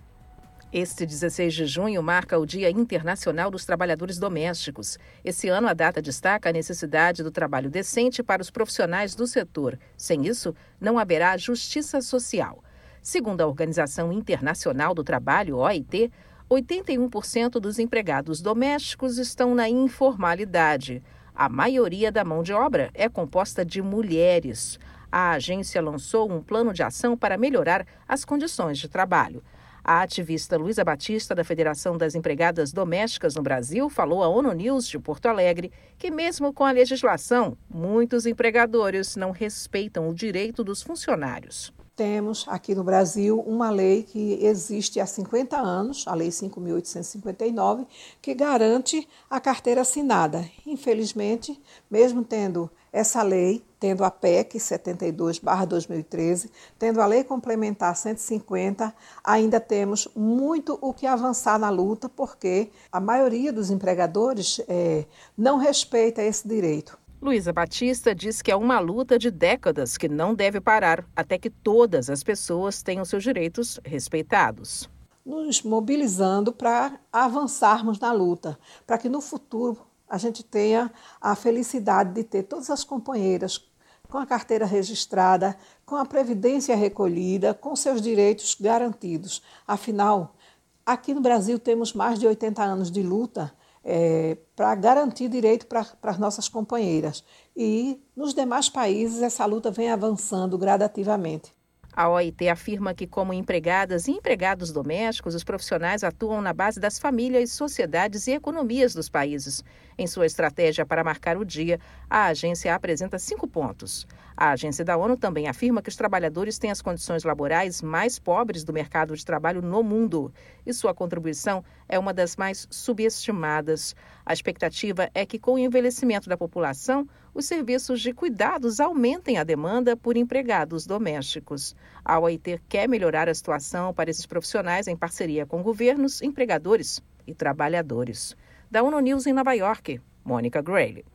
[0.72, 4.98] Este 16 de junho marca o Dia Internacional dos Trabalhadores Domésticos.
[5.26, 9.78] Esse ano, a data destaca a necessidade do trabalho decente para os profissionais do setor.
[9.98, 12.64] Sem isso, não haverá justiça social.
[13.02, 16.10] Segundo a Organização Internacional do Trabalho, OIT,
[16.52, 21.02] 81% dos empregados domésticos estão na informalidade.
[21.34, 24.78] A maioria da mão de obra é composta de mulheres.
[25.10, 29.42] A agência lançou um plano de ação para melhorar as condições de trabalho.
[29.82, 34.90] A ativista Luísa Batista, da Federação das Empregadas Domésticas no Brasil, falou à ONU News
[34.90, 40.84] de Porto Alegre que, mesmo com a legislação, muitos empregadores não respeitam o direito dos
[40.84, 41.74] funcionários.
[41.96, 47.86] Temos aqui no Brasil uma lei que existe há 50 anos, a Lei 5.859,
[48.22, 50.50] que garante a carteira assinada.
[50.66, 56.50] Infelizmente, mesmo tendo essa lei, tendo a PEC 72/2013,
[56.80, 63.00] tendo a Lei Complementar 150, ainda temos muito o que avançar na luta, porque a
[63.00, 65.06] maioria dos empregadores é,
[65.38, 66.98] não respeita esse direito.
[67.22, 71.52] Luísa Batista diz que é uma luta de décadas que não deve parar até que
[71.52, 74.90] todas as pessoas tenham seus direitos respeitados.
[75.24, 78.58] Nos mobilizando para avançarmos na luta,
[78.88, 83.70] para que no futuro a gente tenha a felicidade de ter todas as companheiras
[84.10, 85.56] com a carteira registrada,
[85.86, 89.44] com a previdência recolhida, com seus direitos garantidos.
[89.68, 90.36] Afinal,
[90.84, 95.86] aqui no Brasil temos mais de 80 anos de luta é, para garantir direito para
[96.04, 97.24] as nossas companheiras.
[97.56, 101.52] E nos demais países essa luta vem avançando gradativamente.
[101.94, 106.98] A OIT afirma que, como empregadas e empregados domésticos, os profissionais atuam na base das
[106.98, 109.62] famílias, sociedades e economias dos países.
[109.98, 114.08] Em sua estratégia para marcar o dia, a agência apresenta cinco pontos.
[114.42, 118.64] A agência da ONU também afirma que os trabalhadores têm as condições laborais mais pobres
[118.64, 120.34] do mercado de trabalho no mundo
[120.66, 123.96] e sua contribuição é uma das mais subestimadas.
[124.26, 129.44] A expectativa é que, com o envelhecimento da população, os serviços de cuidados aumentem a
[129.44, 131.76] demanda por empregados domésticos.
[132.04, 137.36] A OIT quer melhorar a situação para esses profissionais em parceria com governos, empregadores e
[137.36, 138.36] trabalhadores.
[138.72, 141.06] Da ONU News em Nova York, Mônica Gray.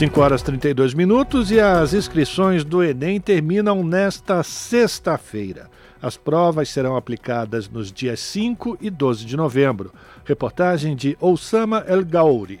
[0.00, 5.68] 5 horas 32 minutos e as inscrições do Enem terminam nesta sexta-feira.
[6.00, 9.92] As provas serão aplicadas nos dias 5 e 12 de novembro.
[10.24, 12.60] Reportagem de Oussama El Gaouri.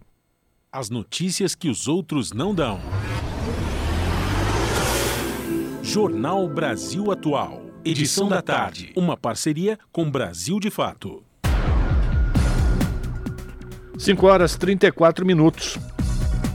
[0.70, 2.80] As notícias que os outros não dão.
[5.82, 7.62] Jornal Brasil Atual.
[7.84, 8.92] Edição da tarde.
[8.96, 11.22] Uma parceria com Brasil de Fato.
[13.96, 15.78] 5 horas 34 minutos.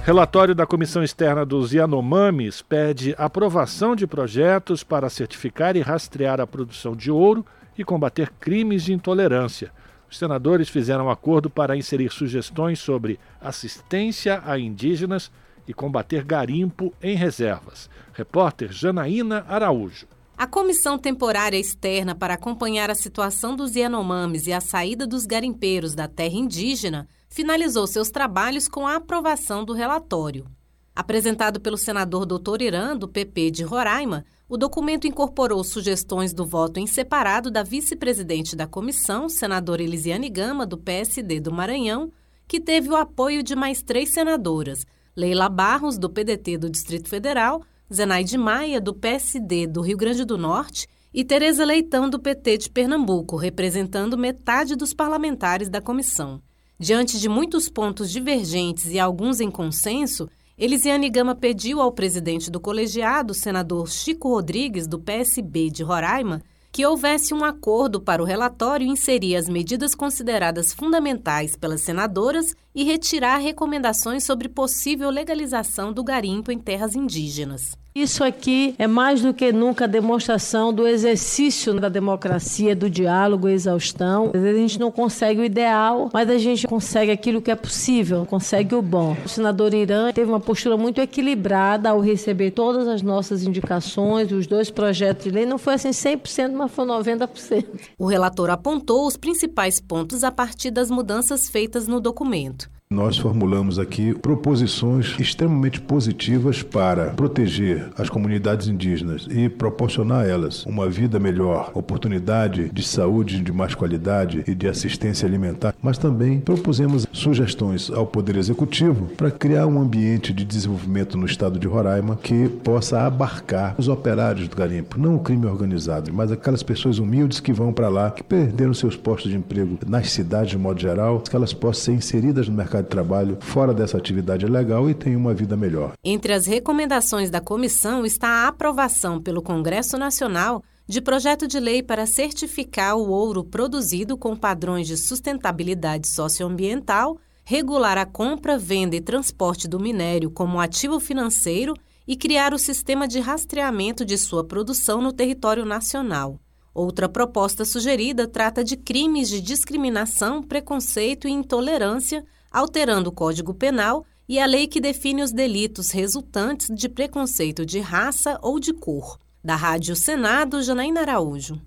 [0.03, 6.45] Relatório da Comissão Externa dos Yanomamis pede aprovação de projetos para certificar e rastrear a
[6.45, 7.45] produção de ouro
[7.77, 9.71] e combater crimes de intolerância.
[10.11, 15.31] Os senadores fizeram um acordo para inserir sugestões sobre assistência a indígenas
[15.65, 17.89] e combater garimpo em reservas.
[18.11, 20.05] Repórter Janaína Araújo.
[20.37, 25.95] A Comissão Temporária Externa para acompanhar a situação dos Yanomamis e a saída dos garimpeiros
[25.95, 30.45] da terra indígena finalizou seus trabalhos com a aprovação do relatório.
[30.93, 32.61] Apresentado pelo senador Dr.
[32.61, 38.53] Irã, do PP de Roraima, o documento incorporou sugestões do voto em separado da vice-presidente
[38.53, 42.11] da comissão, senadora Elisiane Gama, do PSD do Maranhão,
[42.49, 44.85] que teve o apoio de mais três senadoras,
[45.15, 50.37] Leila Barros, do PDT do Distrito Federal, Zenaide Maia, do PSD do Rio Grande do
[50.37, 56.41] Norte, e Tereza Leitão, do PT de Pernambuco, representando metade dos parlamentares da comissão.
[56.77, 60.27] Diante de muitos pontos divergentes e alguns em consenso,
[60.57, 66.41] Elisiane Gama pediu ao presidente do colegiado, senador Chico Rodrigues, do PSB de Roraima,
[66.71, 72.83] que houvesse um acordo para o relatório inserir as medidas consideradas fundamentais pelas senadoras e
[72.83, 77.80] retirar recomendações sobre possível legalização do garimpo em terras indígenas.
[77.93, 83.49] Isso aqui é mais do que nunca a demonstração do exercício da democracia, do diálogo
[83.49, 84.31] exaustão.
[84.33, 87.55] Às vezes a gente não consegue o ideal, mas a gente consegue aquilo que é
[87.55, 89.17] possível, consegue o bom.
[89.25, 94.47] O senador Irã teve uma postura muito equilibrada ao receber todas as nossas indicações, os
[94.47, 95.45] dois projetos de lei.
[95.45, 97.65] Não foi assim 100%, mas foi 90%.
[97.99, 102.69] O relator apontou os principais pontos a partir das mudanças feitas no documento.
[102.91, 110.65] Nós formulamos aqui proposições extremamente positivas para proteger as comunidades indígenas e proporcionar a elas
[110.65, 116.41] uma vida melhor, oportunidade de saúde de mais qualidade e de assistência alimentar, mas também
[116.41, 122.19] propusemos sugestões ao Poder Executivo para criar um ambiente de desenvolvimento no estado de Roraima
[122.21, 127.39] que possa abarcar os operários do garimpo, não o crime organizado, mas aquelas pessoas humildes
[127.39, 131.21] que vão para lá, que perderam seus postos de emprego nas cidades de modo geral,
[131.21, 135.19] que elas possam ser inseridas no mercado de trabalho fora dessa atividade legal e tenham
[135.19, 135.93] uma vida melhor.
[136.03, 141.81] Entre as recomendações da comissão está a aprovação pelo Congresso Nacional de projeto de lei
[141.81, 149.01] para certificar o ouro produzido com padrões de sustentabilidade socioambiental, regular a compra, venda e
[149.01, 151.73] transporte do minério como ativo financeiro
[152.07, 156.39] e criar o sistema de rastreamento de sua produção no território nacional.
[156.73, 164.05] Outra proposta sugerida trata de crimes de discriminação, preconceito e intolerância alterando o Código Penal
[164.27, 169.17] e a lei que define os delitos resultantes de preconceito de raça ou de cor.
[169.43, 171.59] Da Rádio Senado, Janaína Araújo.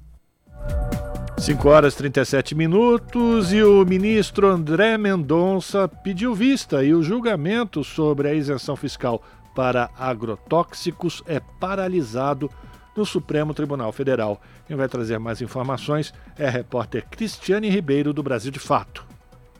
[1.39, 7.83] 5 horas e 37 minutos e o ministro André Mendonça pediu vista e o julgamento
[7.83, 9.23] sobre a isenção fiscal
[9.55, 12.51] para agrotóxicos é paralisado
[12.97, 14.41] no Supremo Tribunal Federal.
[14.67, 19.14] Quem vai trazer mais informações é a repórter Cristiane Ribeiro, do Brasil de Fato.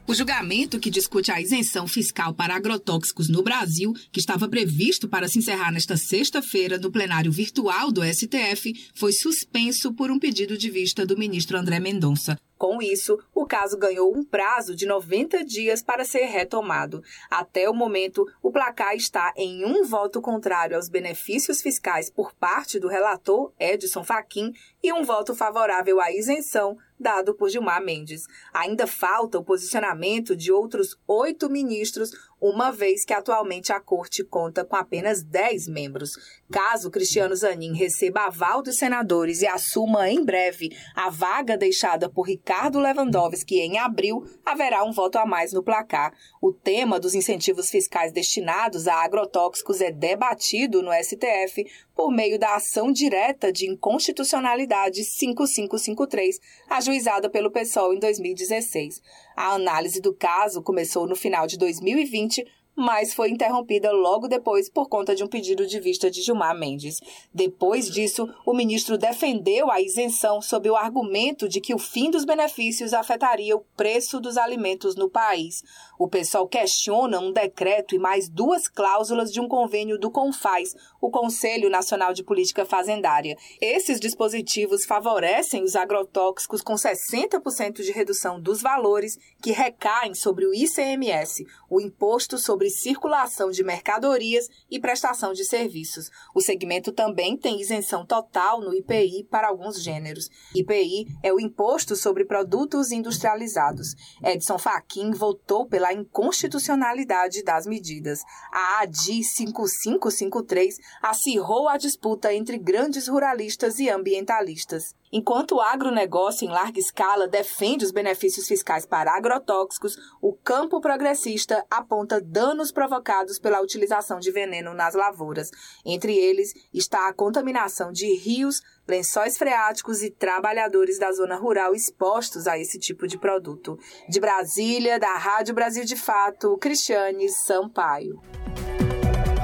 [0.07, 5.27] O julgamento que discute a isenção fiscal para agrotóxicos no Brasil, que estava previsto para
[5.27, 10.69] se encerrar nesta sexta-feira no plenário virtual do STF, foi suspenso por um pedido de
[10.69, 12.37] vista do ministro André Mendonça.
[12.55, 17.03] Com isso, o caso ganhou um prazo de 90 dias para ser retomado.
[17.29, 22.79] Até o momento, o placar está em um voto contrário aos benefícios fiscais por parte
[22.79, 24.53] do relator Edson Fachin
[24.83, 28.23] e um voto favorável à isenção dado por Gilmar Mendes.
[28.53, 34.63] Ainda falta o posicionamento de outros oito ministros, uma vez que atualmente a corte conta
[34.63, 36.11] com apenas 10 membros.
[36.51, 42.23] Caso Cristiano Zanin receba aval dos senadores e assuma em breve a vaga deixada por
[42.23, 46.13] Ricardo Lewandowski em abril, haverá um voto a mais no placar.
[46.41, 51.65] O tema dos incentivos fiscais destinados a agrotóxicos é debatido no STF
[51.95, 56.39] por meio da ação direta de inconstitucionalidade 5553,
[56.69, 59.01] ajuizada pelo PSOL em 2016.
[59.35, 64.89] A análise do caso começou no final de 2020 mas foi interrompida logo depois por
[64.89, 66.99] conta de um pedido de vista de Gilmar Mendes.
[67.33, 72.25] Depois disso, o ministro defendeu a isenção sob o argumento de que o fim dos
[72.25, 75.63] benefícios afetaria o preço dos alimentos no país.
[75.97, 81.09] O pessoal questiona um decreto e mais duas cláusulas de um convênio do CONFAS, o
[81.09, 83.37] Conselho Nacional de Política Fazendária.
[83.61, 90.53] Esses dispositivos favorecem os agrotóxicos com 60% de redução dos valores que recaem sobre o
[90.53, 96.09] ICMS, o Imposto sobre circulação de mercadorias e prestação de serviços.
[96.33, 100.29] O segmento também tem isenção total no IPI para alguns gêneros.
[100.53, 103.95] IPI é o Imposto sobre Produtos Industrializados.
[104.23, 108.21] Edson Fachin votou pela inconstitucionalidade das medidas.
[108.51, 114.95] A ADI 5553 acirrou a disputa entre grandes ruralistas e ambientalistas.
[115.11, 121.65] Enquanto o agronegócio em larga escala defende os benefícios fiscais para agrotóxicos, o campo progressista
[121.71, 125.49] aponta danos provocados pela utilização de veneno nas lavouras.
[125.85, 132.47] Entre eles está a contaminação de rios, lençóis freáticos e trabalhadores da zona rural expostos
[132.47, 133.77] a esse tipo de produto.
[134.09, 138.21] De Brasília, da Rádio Brasil de Fato, Cristiane Sampaio.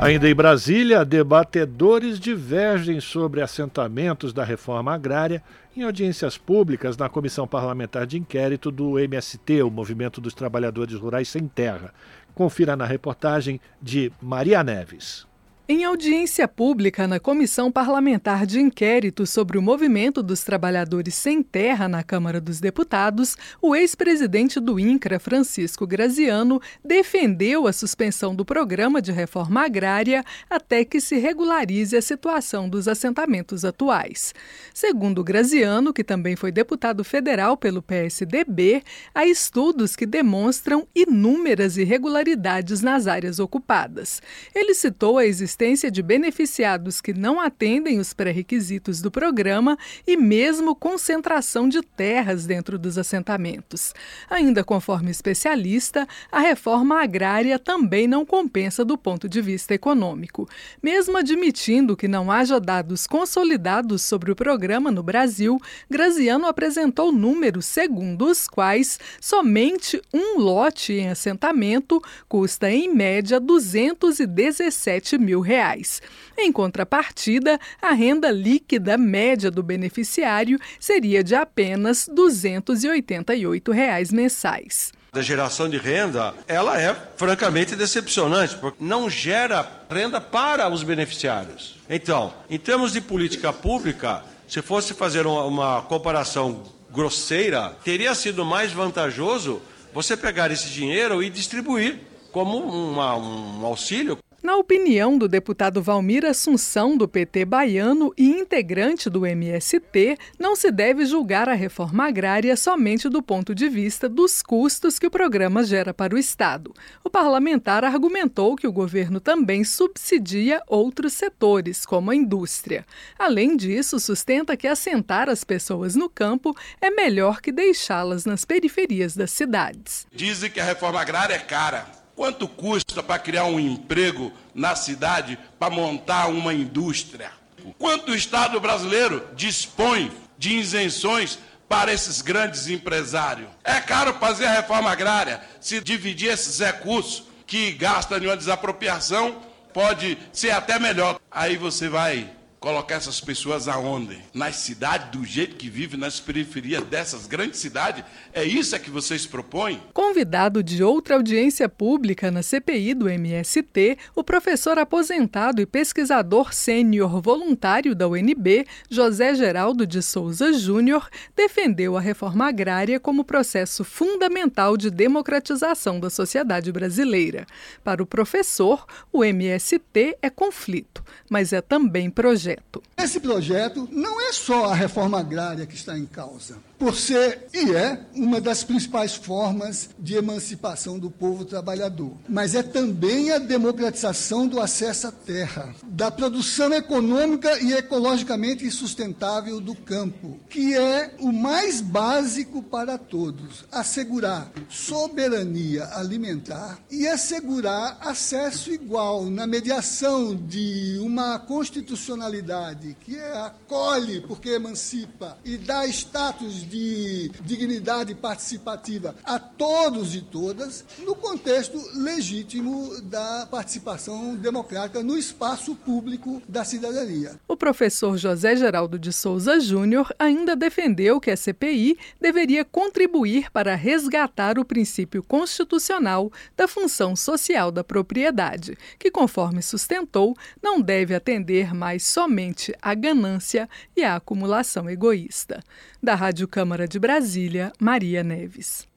[0.01, 5.43] Ainda em Brasília, debatedores divergem sobre assentamentos da reforma agrária
[5.77, 11.29] em audiências públicas na Comissão Parlamentar de Inquérito do MST, o Movimento dos Trabalhadores Rurais
[11.29, 11.93] Sem Terra.
[12.33, 15.27] Confira na reportagem de Maria Neves.
[15.73, 21.87] Em audiência pública na Comissão Parlamentar de Inquérito sobre o Movimento dos Trabalhadores Sem Terra
[21.87, 29.01] na Câmara dos Deputados, o ex-presidente do INCRA, Francisco Graziano, defendeu a suspensão do programa
[29.01, 34.35] de reforma agrária até que se regularize a situação dos assentamentos atuais.
[34.73, 38.83] Segundo Graziano, que também foi deputado federal pelo PSDB,
[39.15, 44.21] há estudos que demonstram inúmeras irregularidades nas áreas ocupadas.
[44.53, 50.17] Ele citou a existência existência de beneficiados que não atendem os pré-requisitos do programa e
[50.17, 53.93] mesmo concentração de terras dentro dos assentamentos.
[54.27, 60.49] Ainda conforme especialista, a reforma agrária também não compensa do ponto de vista econômico.
[60.81, 67.65] Mesmo admitindo que não haja dados consolidados sobre o programa no Brasil, Graziano apresentou números
[67.65, 76.01] segundo os quais somente um lote em assentamento custa, em média, 217 mil reais reais.
[76.37, 84.93] Em contrapartida, a renda líquida média do beneficiário seria de apenas 288 reais mensais.
[85.11, 91.75] A geração de renda, ela é francamente decepcionante, porque não gera renda para os beneficiários.
[91.89, 98.45] Então, em termos de política pública, se fosse fazer uma, uma comparação grosseira, teria sido
[98.45, 99.61] mais vantajoso
[99.93, 101.99] você pegar esse dinheiro e distribuir
[102.31, 109.09] como uma, um auxílio na opinião do deputado Valmir Assunção, do PT baiano e integrante
[109.09, 114.41] do MST, não se deve julgar a reforma agrária somente do ponto de vista dos
[114.41, 116.73] custos que o programa gera para o Estado.
[117.03, 122.85] O parlamentar argumentou que o governo também subsidia outros setores, como a indústria.
[123.19, 129.15] Além disso, sustenta que assentar as pessoas no campo é melhor que deixá-las nas periferias
[129.15, 130.07] das cidades.
[130.11, 135.37] Dizem que a reforma agrária é cara Quanto custa para criar um emprego na cidade,
[135.59, 137.31] para montar uma indústria?
[137.77, 141.39] Quanto o Estado brasileiro dispõe de isenções
[141.69, 143.47] para esses grandes empresários?
[143.63, 145.41] É caro fazer a reforma agrária.
[145.59, 149.41] Se dividir esses recursos que gasta em uma desapropriação,
[149.73, 151.19] pode ser até melhor.
[151.29, 152.29] Aí você vai
[152.61, 154.19] colocar essas pessoas aonde?
[154.35, 158.03] Nas cidades, do jeito que vive, nas periferias dessas grandes cidades?
[158.31, 159.81] É isso é que vocês propõem?
[159.91, 167.19] Convidado de outra audiência pública na CPI do MST, o professor aposentado e pesquisador sênior
[167.19, 174.77] voluntário da UNB, José Geraldo de Souza Júnior, defendeu a reforma agrária como processo fundamental
[174.77, 177.47] de democratização da sociedade brasileira.
[177.83, 182.83] Para o professor, o MST é conflito, mas é também projeto projeto.
[182.97, 187.75] Esse projeto não é só a reforma agrária que está em causa por ser e
[187.75, 192.13] é uma das principais formas de emancipação do povo trabalhador.
[192.27, 199.61] Mas é também a democratização do acesso à terra, da produção econômica e ecologicamente sustentável
[199.61, 208.71] do campo, que é o mais básico para todos: assegurar soberania alimentar e assegurar acesso
[208.71, 218.15] igual na mediação de uma constitucionalidade que acolhe porque emancipa e dá status de dignidade
[218.15, 226.63] participativa a todos e todas, no contexto legítimo da participação democrática no espaço público da
[226.63, 227.35] cidadania.
[227.45, 233.75] O professor José Geraldo de Souza Júnior ainda defendeu que a CPI deveria contribuir para
[233.75, 241.73] resgatar o princípio constitucional da função social da propriedade, que, conforme sustentou, não deve atender
[241.73, 245.61] mais somente à ganância e à acumulação egoísta.
[246.03, 248.87] Da Rádio Câmara de Brasília, Maria Neves.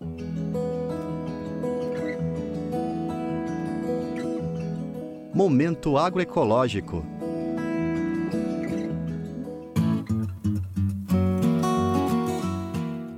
[5.34, 7.04] Momento Agroecológico.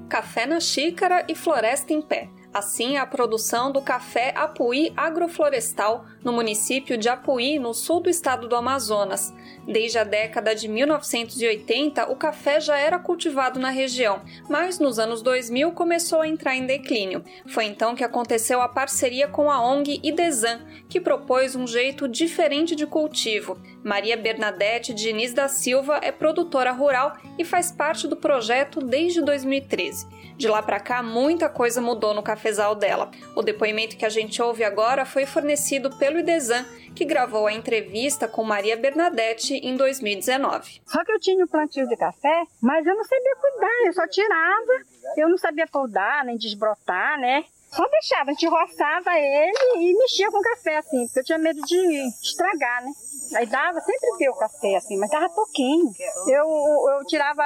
[0.09, 2.28] Café na xícara e floresta em pé.
[2.57, 8.49] Assim, a produção do café Apuí Agroflorestal no município de Apuí, no sul do estado
[8.49, 9.31] do Amazonas.
[9.69, 15.21] Desde a década de 1980, o café já era cultivado na região, mas nos anos
[15.21, 17.23] 2000 começou a entrar em declínio.
[17.47, 22.75] Foi então que aconteceu a parceria com a ONG Idesan, que propôs um jeito diferente
[22.75, 23.59] de cultivo.
[23.85, 30.16] Maria Bernadette Diniz da Silva é produtora rural e faz parte do projeto desde 2013.
[30.37, 33.11] De lá para cá, muita coisa mudou no cafezal dela.
[33.34, 36.64] O depoimento que a gente ouve agora foi fornecido pelo Idesan,
[36.95, 40.82] que gravou a entrevista com Maria Bernadette em 2019.
[40.87, 44.07] Só que eu tinha o plantio de café, mas eu não sabia cuidar, eu só
[44.07, 44.72] tirava,
[45.16, 47.45] eu não sabia podar, nem desbrotar, né?
[47.69, 51.61] Só deixava, a gente roçava ele e mexia com café, assim, porque eu tinha medo
[51.62, 52.91] de estragar, né?
[53.35, 55.93] Aí dava, sempre deu café, assim, mas dava pouquinho.
[56.29, 56.47] Eu,
[56.91, 57.43] eu tirava,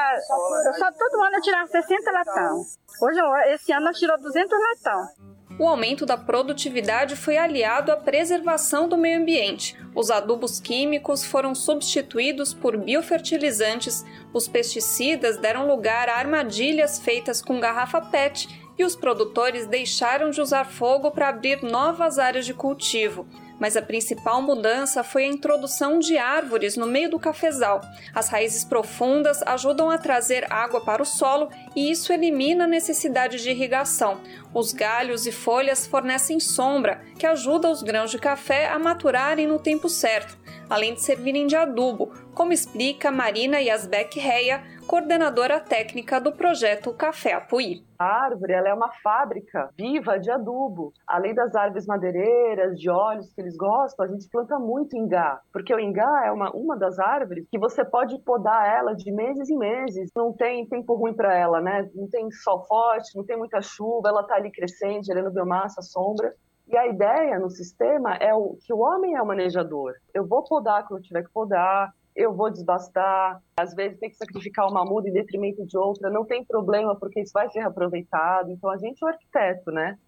[0.67, 2.65] eu só todo ano eu tirava 60 latão.
[3.01, 3.21] Hoje,
[3.55, 5.31] esse ano nós tirou 200 latão.
[5.59, 9.77] O aumento da produtividade foi aliado à preservação do meio ambiente.
[9.95, 14.03] Os adubos químicos foram substituídos por biofertilizantes,
[14.33, 18.49] os pesticidas deram lugar a armadilhas feitas com garrafa PET
[18.81, 23.27] e os produtores deixaram de usar fogo para abrir novas áreas de cultivo
[23.61, 27.83] mas a principal mudança foi a introdução de árvores no meio do cafezal.
[28.15, 33.41] As raízes profundas ajudam a trazer água para o solo e isso elimina a necessidade
[33.43, 34.19] de irrigação.
[34.55, 39.59] Os galhos e folhas fornecem sombra, que ajuda os grãos de café a maturarem no
[39.59, 46.33] tempo certo, além de servirem de adubo, como explica Marina Yasbeck Reia, coordenadora técnica do
[46.33, 47.85] projeto Café Apuí.
[47.97, 50.93] A árvore ela é uma fábrica viva de adubo.
[51.07, 55.73] Além das árvores madeireiras, de óleos que eles gostam, a gente planta muito ingá, porque
[55.73, 59.57] o ingá é uma, uma das árvores que você pode podar ela de meses em
[59.57, 60.11] meses.
[60.17, 61.89] Não tem tempo ruim para ela, né?
[61.95, 66.35] Não tem sol forte, não tem muita chuva, ela está ali crescendo, gerando biomassa, sombra.
[66.67, 69.93] E a ideia no sistema é o, que o homem é o manejador.
[70.13, 74.17] Eu vou podar quando eu tiver que podar, eu vou desbastar, às vezes tem que
[74.17, 78.51] sacrificar uma muda em detrimento de outra, não tem problema porque isso vai ser aproveitado.
[78.51, 79.99] Então a gente é o arquiteto, né?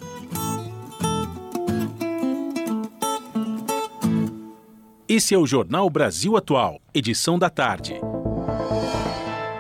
[5.11, 7.98] Esse é o Jornal Brasil Atual, edição da tarde.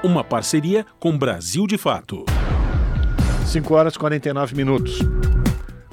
[0.04, 2.26] Uma parceria com Brasil de Fato.
[3.46, 4.98] 5 horas e 49 minutos.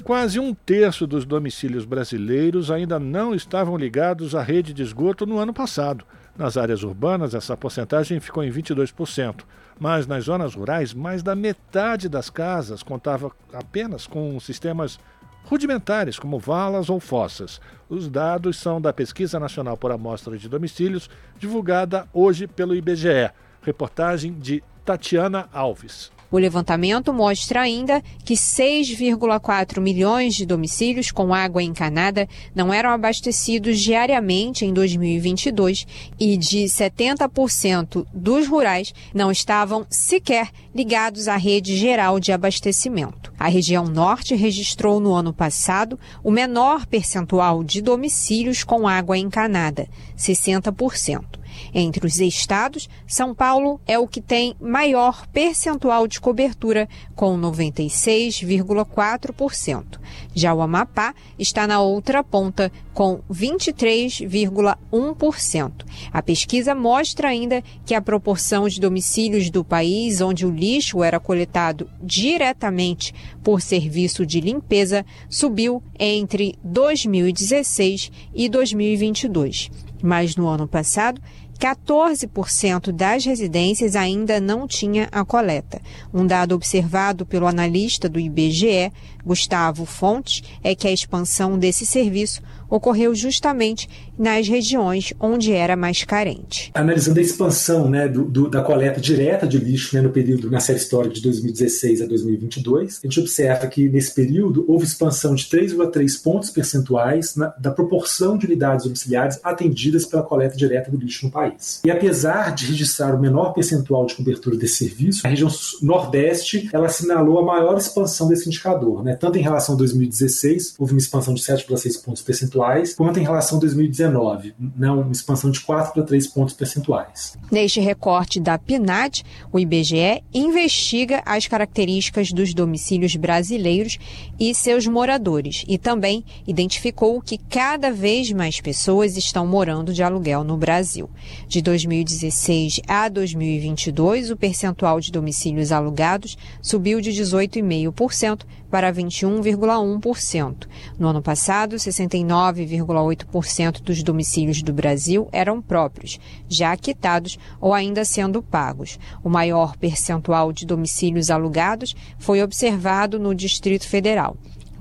[0.04, 5.38] Quase um terço dos domicílios brasileiros ainda não estavam ligados à rede de esgoto no
[5.38, 6.04] ano passado.
[6.36, 9.40] Nas áreas urbanas, essa porcentagem ficou em 22%,
[9.80, 15.00] mas nas zonas rurais, mais da metade das casas contava apenas com sistemas
[15.46, 17.60] rudimentares, como valas ou fossas.
[17.88, 23.30] Os dados são da Pesquisa Nacional por Amostra de Domicílios, divulgada hoje pelo IBGE.
[23.62, 26.15] Reportagem de Tatiana Alves.
[26.30, 33.78] O levantamento mostra ainda que 6,4 milhões de domicílios com água encanada não eram abastecidos
[33.78, 35.86] diariamente em 2022
[36.18, 43.32] e de 70% dos rurais não estavam sequer ligados à rede geral de abastecimento.
[43.38, 49.88] A região norte registrou no ano passado o menor percentual de domicílios com água encanada,
[50.16, 51.45] 60%.
[51.78, 60.00] Entre os estados, São Paulo é o que tem maior percentual de cobertura, com 96,4%.
[60.34, 65.84] Já o Amapá está na outra ponta, com 23,1%.
[66.10, 71.20] A pesquisa mostra ainda que a proporção de domicílios do país onde o lixo era
[71.20, 73.14] coletado diretamente
[73.44, 79.70] por serviço de limpeza subiu entre 2016 e 2022.
[80.02, 81.22] Mas no ano passado,
[81.56, 85.80] 14% das residências ainda não tinha a coleta.
[86.12, 88.92] Um dado observado pelo analista do IBGE,
[89.24, 93.88] Gustavo Fontes, é que a expansão desse serviço ocorreu justamente
[94.18, 96.70] nas regiões onde era mais carente.
[96.74, 100.60] Analisando a expansão né, do, do, da coleta direta de lixo né, no período, na
[100.60, 105.44] série histórica de 2016 a 2022, a gente observa que nesse período houve expansão de
[105.44, 111.26] 3,3 pontos percentuais na, da proporção de unidades domiciliares atendidas pela coleta direta do lixo
[111.26, 111.80] no país.
[111.84, 115.50] E apesar de registrar o menor percentual de cobertura desse serviço, a região
[115.82, 120.92] nordeste ela assinalou a maior expansão desse indicador, né, tanto em relação a 2016, houve
[120.92, 125.50] uma expansão de 7,6 pontos percentuais percentuais, quanto em relação a 2019, né, uma expansão
[125.50, 127.36] de 4 para 3 pontos percentuais.
[127.50, 133.98] Neste recorte da PNAD, o IBGE investiga as características dos domicílios brasileiros
[134.40, 140.42] e seus moradores e também identificou que cada vez mais pessoas estão morando de aluguel
[140.42, 141.10] no Brasil.
[141.46, 148.40] De 2016 a 2022, o percentual de domicílios alugados subiu de 18,5%
[148.70, 150.68] para 21,1%.
[150.98, 158.42] No ano passado, 69,8% dos domicílios do Brasil eram próprios, já quitados ou ainda sendo
[158.42, 158.98] pagos.
[159.22, 164.36] O maior percentual de domicílios alugados foi observado no Distrito Federal.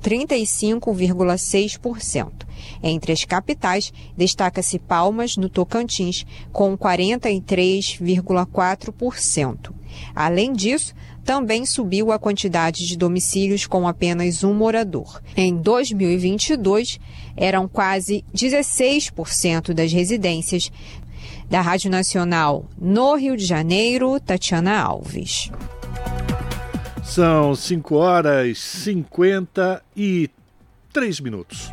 [0.05, 2.45] 35,6%.
[2.83, 9.73] Entre as capitais, destaca-se Palmas, no Tocantins, com 43,4%.
[10.13, 10.93] Além disso,
[11.25, 15.19] também subiu a quantidade de domicílios com apenas um morador.
[15.35, 16.99] Em 2022,
[17.35, 20.71] eram quase 16% das residências.
[21.49, 25.49] Da Rádio Nacional no Rio de Janeiro, Tatiana Alves.
[27.03, 31.71] São 5 horas e 53 minutos.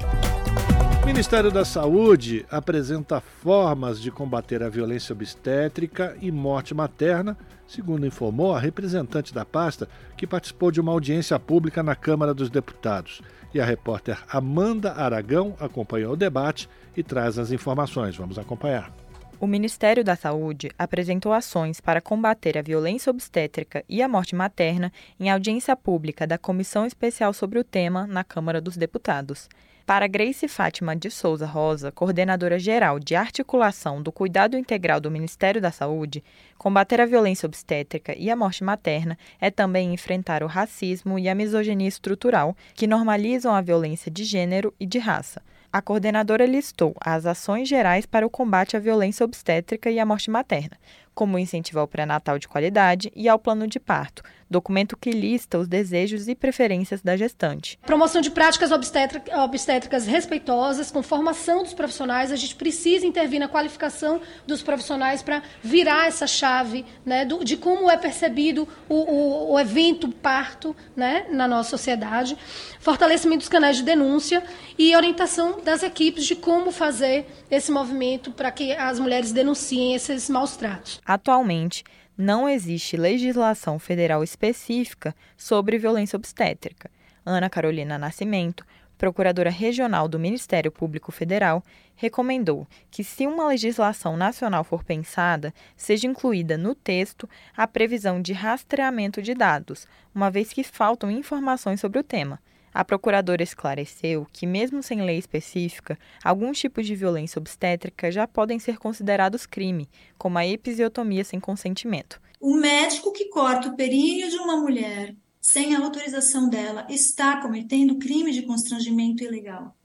[1.02, 7.36] O Ministério da Saúde apresenta formas de combater a violência obstétrica e morte materna,
[7.72, 12.50] segundo informou a representante da pasta que participou de uma audiência pública na Câmara dos
[12.50, 13.22] Deputados.
[13.54, 18.16] E a repórter Amanda Aragão acompanhou o debate e traz as informações.
[18.16, 18.92] Vamos acompanhar.
[19.40, 24.92] O Ministério da Saúde apresentou ações para combater a violência obstétrica e a morte materna
[25.18, 29.48] em audiência pública da Comissão Especial sobre o tema na Câmara dos Deputados.
[29.84, 35.60] Para Grace Fátima de Souza Rosa, coordenadora geral de articulação do cuidado integral do Ministério
[35.60, 36.22] da Saúde,
[36.56, 41.34] combater a violência obstétrica e a morte materna é também enfrentar o racismo e a
[41.34, 45.42] misoginia estrutural que normalizam a violência de gênero e de raça.
[45.72, 50.30] A coordenadora listou as ações gerais para o combate à violência obstétrica e à morte
[50.30, 50.78] materna,
[51.14, 55.58] como o incentivo ao pré-natal de qualidade e ao plano de parto, documento que lista
[55.58, 57.78] os desejos e preferências da gestante.
[57.84, 62.30] Promoção de práticas obstétricas respeitosas, com formação dos profissionais.
[62.30, 67.56] A gente precisa intervir na qualificação dos profissionais para virar essa chave né, do, de
[67.56, 72.36] como é percebido o, o, o evento parto né, na nossa sociedade.
[72.78, 74.42] Fortalecimento dos canais de denúncia
[74.78, 80.28] e orientação das equipes de como fazer esse movimento para que as mulheres denunciem esses
[80.28, 81.00] maus tratos.
[81.04, 81.84] Atualmente,
[82.16, 86.90] não existe legislação federal específica sobre violência obstétrica.
[87.24, 88.64] Ana Carolina Nascimento,
[88.98, 91.64] procuradora regional do Ministério Público Federal,
[91.96, 98.32] recomendou que, se uma legislação nacional for pensada, seja incluída no texto a previsão de
[98.32, 102.38] rastreamento de dados, uma vez que faltam informações sobre o tema.
[102.74, 108.58] A procuradora esclareceu que, mesmo sem lei específica, alguns tipos de violência obstétrica já podem
[108.58, 112.20] ser considerados crime, como a episiotomia sem consentimento.
[112.40, 117.98] O médico que corta o períneo de uma mulher sem a autorização dela está cometendo
[117.98, 119.76] crime de constrangimento ilegal.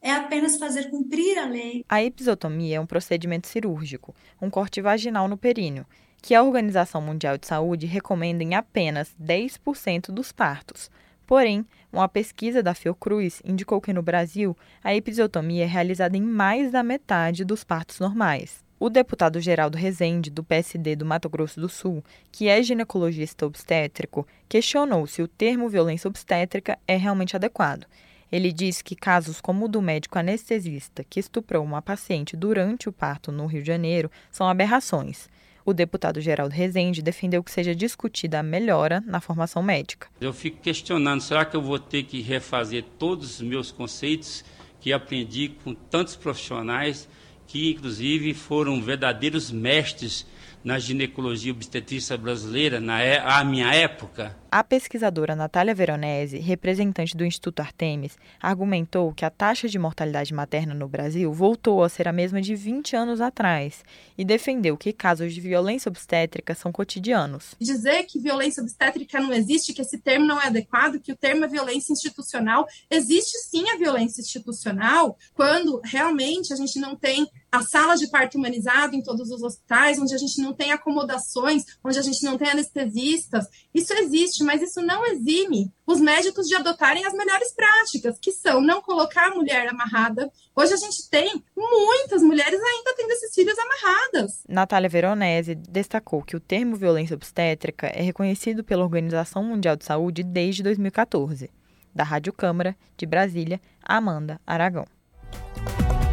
[0.00, 1.84] É apenas fazer cumprir a lei.
[1.88, 5.86] A episiotomia é um procedimento cirúrgico, um corte vaginal no períneo,
[6.20, 10.90] que a Organização Mundial de Saúde recomenda em apenas 10% dos partos.
[11.26, 16.72] Porém, uma pesquisa da Fiocruz indicou que no Brasil a episiotomia é realizada em mais
[16.72, 18.62] da metade dos partos normais.
[18.80, 22.02] O deputado Geraldo Rezende, do PSD do Mato Grosso do Sul,
[22.32, 27.86] que é ginecologista obstétrico, questionou se o termo violência obstétrica é realmente adequado.
[28.32, 32.92] Ele disse que casos como o do médico anestesista que estuprou uma paciente durante o
[32.92, 35.28] parto no Rio de Janeiro são aberrações.
[35.64, 40.08] O deputado Geraldo Rezende defendeu que seja discutida a melhora na formação médica.
[40.20, 44.44] Eu fico questionando, será que eu vou ter que refazer todos os meus conceitos
[44.80, 47.08] que aprendi com tantos profissionais
[47.46, 50.26] que inclusive foram verdadeiros mestres
[50.64, 54.36] na ginecologia obstetrícia brasileira, na é, minha época.
[54.50, 60.74] A pesquisadora Natália Veronese, representante do Instituto Artemis, argumentou que a taxa de mortalidade materna
[60.74, 63.82] no Brasil voltou a ser a mesma de 20 anos atrás
[64.16, 67.54] e defendeu que casos de violência obstétrica são cotidianos.
[67.58, 71.46] Dizer que violência obstétrica não existe, que esse termo não é adequado, que o termo
[71.46, 77.60] é violência institucional, existe sim a violência institucional quando realmente a gente não tem a
[77.60, 81.98] sala de parto humanizado em todos os hospitais, onde a gente não tem acomodações, onde
[81.98, 83.46] a gente não tem anestesistas.
[83.74, 88.62] Isso existe, mas isso não exime os médicos de adotarem as melhores práticas, que são
[88.62, 90.32] não colocar a mulher amarrada.
[90.56, 94.42] Hoje a gente tem muitas mulheres ainda tendo esses filhos amarradas.
[94.48, 100.22] Natália Veronese destacou que o termo violência obstétrica é reconhecido pela Organização Mundial de Saúde
[100.22, 101.50] desde 2014.
[101.94, 104.86] Da Rádio Câmara, de Brasília, Amanda Aragão.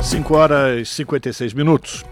[0.10, 2.03] 5 horas e 56 minutos.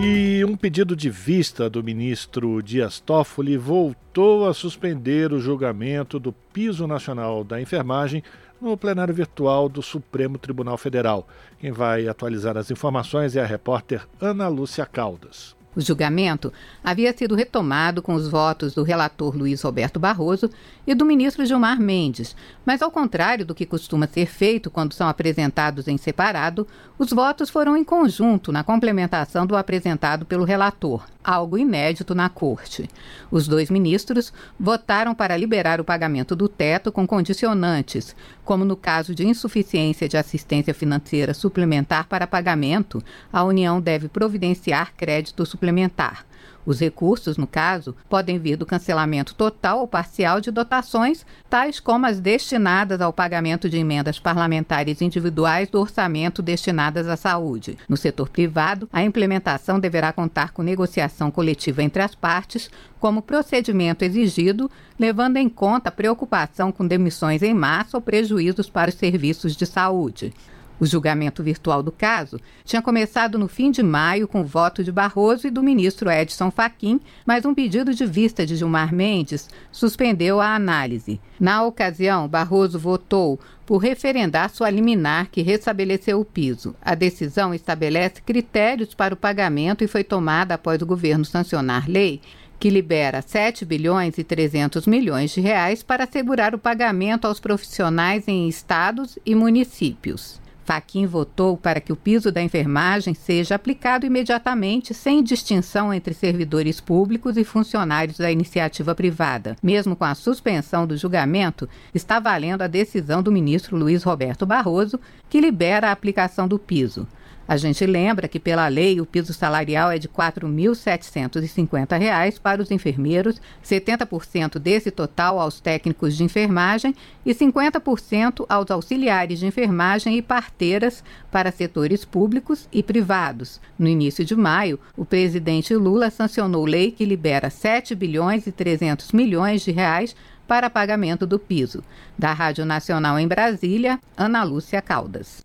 [0.00, 6.32] E um pedido de vista do ministro Dias Toffoli voltou a suspender o julgamento do
[6.32, 8.22] piso nacional da enfermagem
[8.60, 11.26] no plenário virtual do Supremo Tribunal Federal.
[11.58, 15.56] Quem vai atualizar as informações é a repórter Ana Lúcia Caldas.
[15.76, 16.52] O julgamento
[16.82, 20.50] havia sido retomado com os votos do relator Luiz Roberto Barroso
[20.86, 25.08] e do ministro Gilmar Mendes, mas ao contrário do que costuma ser feito quando são
[25.08, 26.66] apresentados em separado,
[26.98, 32.88] os votos foram em conjunto na complementação do apresentado pelo relator, algo inédito na Corte.
[33.30, 38.14] Os dois ministros votaram para liberar o pagamento do teto com condicionantes,
[38.44, 44.92] como no caso de insuficiência de assistência financeira suplementar para pagamento, a União deve providenciar
[44.96, 46.26] crédito suplementar.
[46.66, 52.06] Os recursos, no caso, podem vir do cancelamento total ou parcial de dotações, tais como
[52.06, 57.76] as destinadas ao pagamento de emendas parlamentares individuais do orçamento destinadas à saúde.
[57.88, 64.04] No setor privado, a implementação deverá contar com negociação coletiva entre as partes, como procedimento
[64.04, 69.54] exigido, levando em conta a preocupação com demissões em massa ou prejuízos para os serviços
[69.54, 70.32] de saúde.
[70.80, 74.90] O julgamento virtual do caso tinha começado no fim de maio com o voto de
[74.90, 80.40] Barroso e do ministro Edson Fachin, mas um pedido de vista de Gilmar Mendes suspendeu
[80.40, 81.20] a análise.
[81.38, 86.74] Na ocasião, Barroso votou por referendar sua liminar que restabeleceu o piso.
[86.82, 92.20] A decisão estabelece critérios para o pagamento e foi tomada após o governo sancionar lei
[92.58, 98.26] que libera 7 bilhões e 300 milhões de reais para assegurar o pagamento aos profissionais
[98.26, 100.40] em estados e municípios.
[100.64, 106.80] Faquim votou para que o piso da enfermagem seja aplicado imediatamente, sem distinção entre servidores
[106.80, 109.56] públicos e funcionários da iniciativa privada.
[109.62, 114.98] Mesmo com a suspensão do julgamento, está valendo a decisão do ministro Luiz Roberto Barroso,
[115.28, 117.06] que libera a aplicação do piso.
[117.46, 122.70] A gente lembra que, pela lei, o piso salarial é de R$ 4.750 para os
[122.70, 130.22] enfermeiros, 70% desse total aos técnicos de enfermagem e 50% aos auxiliares de enfermagem e
[130.22, 133.60] parteiras para setores públicos e privados.
[133.78, 139.12] No início de maio, o presidente Lula sancionou lei que libera 7 bilhões e 300
[139.12, 140.16] milhões de reais
[140.46, 141.84] para pagamento do piso.
[142.18, 145.44] Da Rádio Nacional em Brasília, Ana Lúcia Caldas.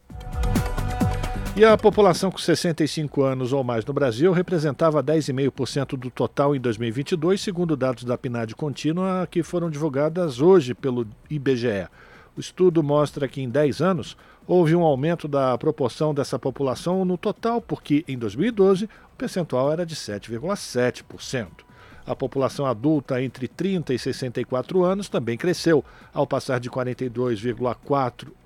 [1.59, 6.59] E a população com 65 anos ou mais no Brasil representava 10,5% do total em
[6.61, 11.89] 2022, segundo dados da PNAD contínua que foram divulgadas hoje pelo IBGE.
[12.37, 14.15] O estudo mostra que em 10 anos
[14.47, 19.85] houve um aumento da proporção dessa população no total, porque em 2012 o percentual era
[19.85, 21.47] de 7,7%.
[22.07, 25.83] A população adulta entre 30 e 64 anos também cresceu,
[26.13, 28.38] ao passar de 42,4%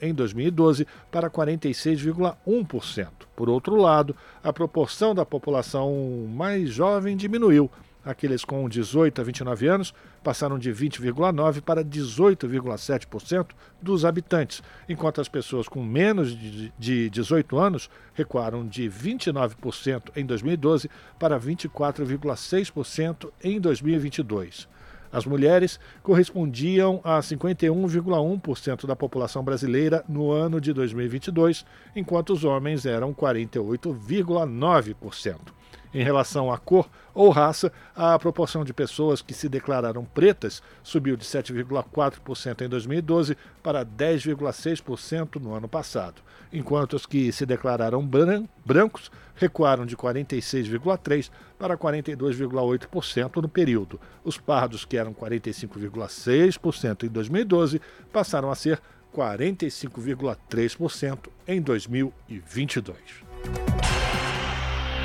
[0.00, 3.08] em 2012 para 46,1%.
[3.34, 7.70] Por outro lado, a proporção da população mais jovem diminuiu.
[8.04, 13.46] Aqueles com 18 a 29 anos passaram de 20,9% para 18,7%
[13.80, 16.36] dos habitantes, enquanto as pessoas com menos
[16.78, 24.68] de 18 anos recuaram de 29% em 2012 para 24,6% em 2022.
[25.14, 32.84] As mulheres correspondiam a 51,1% da população brasileira no ano de 2022, enquanto os homens
[32.84, 35.36] eram 48,9%.
[35.94, 41.16] Em relação à cor ou raça, a proporção de pessoas que se declararam pretas subiu
[41.16, 46.20] de 7,4% em 2012 para 10,6% no ano passado,
[46.52, 54.00] enquanto os que se declararam bran brancos recuaram de 46,3% para 42,8% no período.
[54.24, 57.80] Os pardos, que eram 45,6% em 2012,
[58.12, 58.82] passaram a ser
[59.14, 62.98] 45,3% em 2022.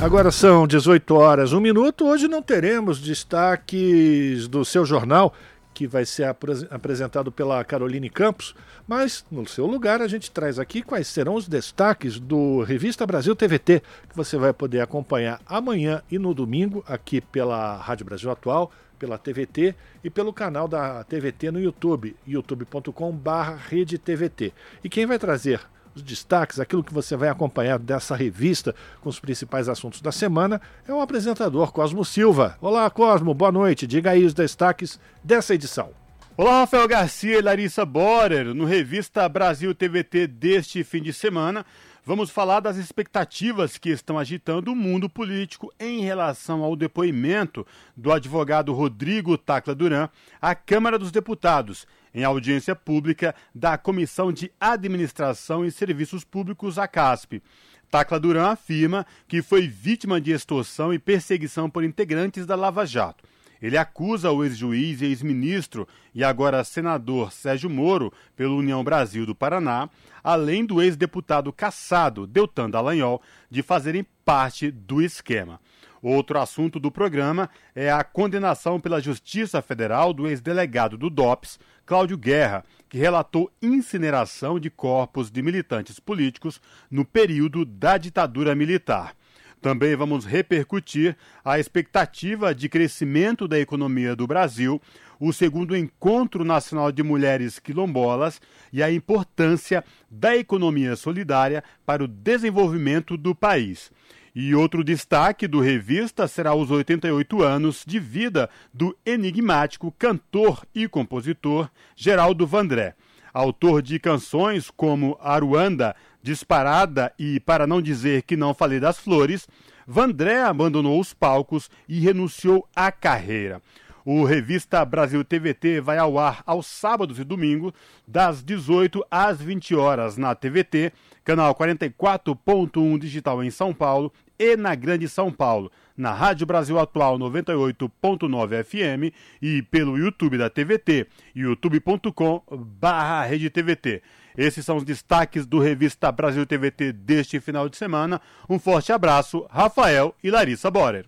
[0.00, 2.06] Agora são 18 horas, um minuto.
[2.06, 5.32] Hoje não teremos destaques do seu jornal,
[5.72, 6.24] que vai ser
[6.70, 8.54] apresentado pela Caroline Campos,
[8.86, 13.34] mas no seu lugar a gente traz aqui quais serão os destaques do Revista Brasil
[13.34, 18.70] TVT, que você vai poder acompanhar amanhã e no domingo aqui pela Rádio Brasil Atual,
[18.98, 19.74] pela TVT
[20.04, 24.52] e pelo canal da TVT no YouTube, youtube.com/redetvt.
[24.84, 25.60] E quem vai trazer
[25.96, 30.60] os destaques, aquilo que você vai acompanhar dessa revista com os principais assuntos da semana,
[30.86, 32.56] é o apresentador Cosmo Silva.
[32.60, 33.86] Olá, Cosmo, boa noite.
[33.86, 35.90] Diga aí os destaques dessa edição.
[36.36, 38.54] Olá, Rafael Garcia e Larissa Borer.
[38.54, 41.64] No Revista Brasil TVT deste fim de semana,
[42.06, 48.12] vamos falar das expectativas que estão agitando o mundo político em relação ao depoimento do
[48.12, 50.08] advogado Rodrigo Tacla Duran
[50.40, 51.84] à Câmara dos Deputados
[52.14, 57.42] em audiência pública da Comissão de Administração e Serviços Públicos, a CASP.
[57.90, 63.24] Tacla Duran afirma que foi vítima de extorsão e perseguição por integrantes da Lava Jato.
[63.66, 69.34] Ele acusa o ex-juiz e ex-ministro e agora senador Sérgio Moro, pelo União Brasil do
[69.34, 69.90] Paraná,
[70.22, 75.58] além do ex-deputado caçado Deltan Dallagnol, de fazerem parte do esquema.
[76.00, 82.16] Outro assunto do programa é a condenação pela Justiça Federal do ex-delegado do DOPS, Cláudio
[82.16, 89.16] Guerra, que relatou incineração de corpos de militantes políticos no período da ditadura militar.
[89.60, 94.80] Também vamos repercutir a expectativa de crescimento da economia do Brasil,
[95.18, 98.40] o segundo Encontro Nacional de Mulheres Quilombolas
[98.72, 103.90] e a importância da economia solidária para o desenvolvimento do país.
[104.38, 110.86] E outro destaque do revista será os 88 anos de vida do enigmático cantor e
[110.86, 112.94] compositor Geraldo Vandré.
[113.32, 115.96] Autor de canções como Aruanda,
[116.26, 119.46] Disparada e Para Não Dizer Que Não Falei das Flores,
[119.86, 123.62] Vandré abandonou os palcos e renunciou à carreira.
[124.04, 127.72] O Revista Brasil TVT vai ao ar aos sábados e domingos,
[128.08, 134.74] das 18 às 20 horas na TVT, canal 44.1 digital em São Paulo e na
[134.74, 141.06] Grande São Paulo, na Rádio Brasil Atual 98.9 FM e pelo YouTube da TVT,
[141.36, 144.02] youtube.com/redetvt.
[144.36, 148.20] Esses são os destaques do Revista Brasil TVT deste final de semana.
[148.48, 151.06] Um forte abraço, Rafael e Larissa Borer.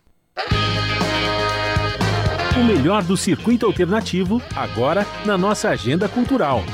[2.59, 6.65] O melhor do circuito alternativo, agora na nossa agenda cultural.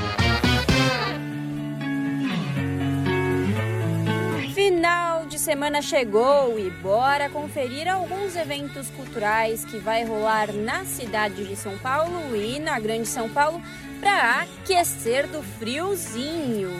[5.54, 11.78] Semana chegou e bora conferir alguns eventos culturais que vai rolar na cidade de São
[11.78, 13.62] Paulo e na Grande São Paulo
[14.00, 16.70] para aquecer do friozinho.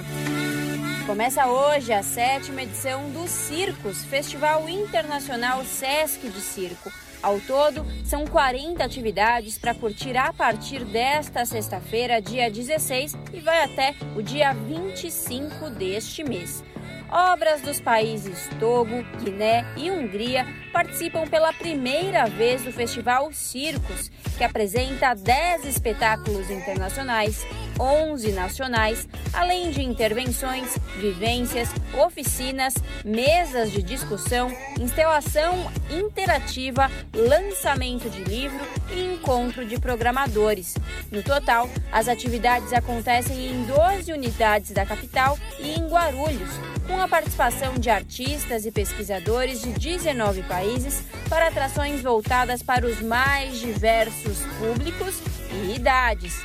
[1.06, 6.90] Começa hoje a sétima edição do Circos, Festival Internacional Sesc de Circo.
[7.22, 13.62] Ao todo, são 40 atividades para curtir a partir desta sexta-feira, dia 16, e vai
[13.62, 16.64] até o dia 25 deste mês.
[17.10, 24.42] Obras dos países Togo, Guiné e Hungria participam pela primeira vez do Festival Circos, que
[24.42, 27.46] apresenta 10 espetáculos internacionais,
[27.78, 32.74] 11 nacionais, além de intervenções, vivências, oficinas,
[33.04, 34.50] mesas de discussão,
[34.80, 40.74] instalação interativa, lançamento de livro e encontro de programadores.
[41.12, 46.50] No total, as atividades acontecem em 12 unidades da capital e em Guarulhos,
[46.86, 53.02] com a participação de artistas e pesquisadores de 19 países para atrações voltadas para os
[53.02, 55.20] mais diversos públicos
[55.52, 56.42] e idades.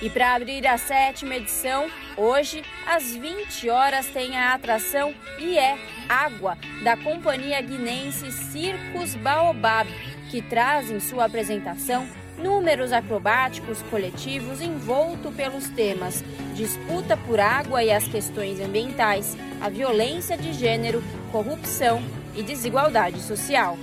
[0.00, 5.76] E para abrir a sétima edição, hoje, às 20 horas, tem a atração E é
[6.08, 9.90] Água, da companhia guinense Circus Baobab,
[10.30, 12.06] que traz em sua apresentação
[12.42, 16.22] números acrobáticos coletivos envolto pelos temas
[16.54, 22.02] disputa por água e as questões ambientais, a violência de gênero, corrupção
[22.34, 23.78] e desigualdade social.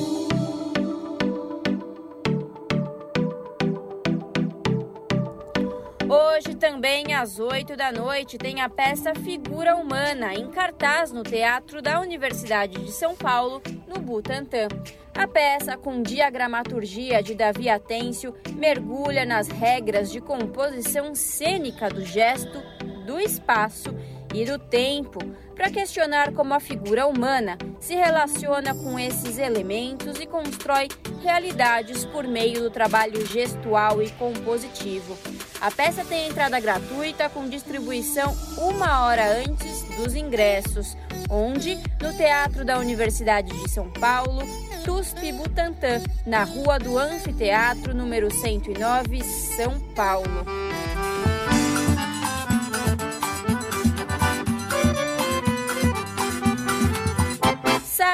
[6.08, 11.82] Hoje também às 8 da noite tem a peça Figura Humana em cartaz no Teatro
[11.82, 14.68] da Universidade de São Paulo, no Butantã.
[15.12, 22.62] A peça, com diagramaturgia de Davi Atêncio, mergulha nas regras de composição cênica do gesto,
[23.04, 23.92] do espaço
[24.32, 25.18] e do tempo,
[25.56, 30.86] para questionar como a figura humana se relaciona com esses elementos e constrói
[31.20, 35.16] realidades por meio do trabalho gestual e compositivo.
[35.60, 40.96] A peça tem entrada gratuita com distribuição uma hora antes dos ingressos,
[41.30, 44.42] onde no Teatro da Universidade de São Paulo,
[44.84, 50.44] TUSP Butantã, na Rua do Anfiteatro, número 109, São Paulo.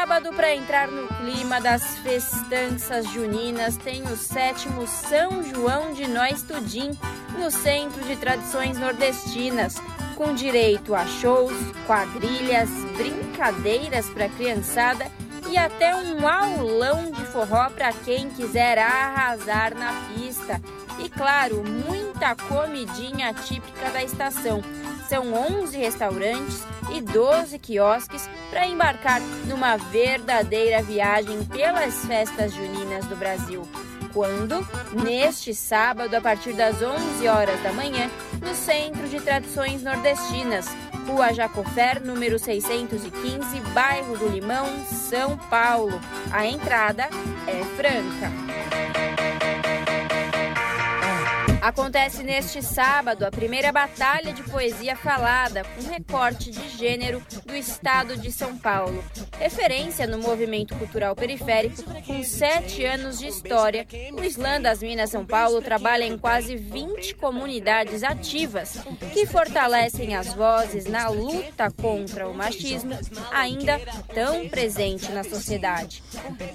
[0.02, 6.42] Sábado, para entrar no clima das festanças juninas, tem o sétimo São João de Nós
[6.42, 6.90] Tudim,
[7.38, 9.76] no Centro de Tradições Nordestinas,
[10.16, 11.52] com direito a shows,
[11.86, 15.06] quadrilhas, brincadeiras para criançada
[15.48, 20.60] e até um aulão de forró para quem quiser arrasar na pista.
[20.98, 24.62] E claro, muita comidinha típica da estação.
[25.08, 26.64] São 11 restaurantes
[26.94, 33.68] e 12 quiosques para embarcar numa verdadeira viagem pelas festas juninas do Brasil.
[34.12, 34.66] Quando?
[35.02, 40.66] Neste sábado, a partir das 11 horas da manhã, no Centro de Tradições Nordestinas,
[41.06, 45.98] Rua Jacofer, número 615, bairro do Limão, São Paulo.
[46.30, 47.08] A entrada
[47.46, 48.61] é franca.
[51.62, 58.16] Acontece neste sábado a primeira batalha de poesia falada, com recorte de gênero do estado
[58.16, 59.02] de São Paulo.
[59.38, 65.24] Referência no movimento cultural periférico, com sete anos de história, o Islã das Minas São
[65.24, 68.78] Paulo trabalha em quase 20 comunidades ativas
[69.12, 72.98] que fortalecem as vozes na luta contra o machismo,
[73.30, 73.80] ainda
[74.12, 76.02] tão presente na sociedade.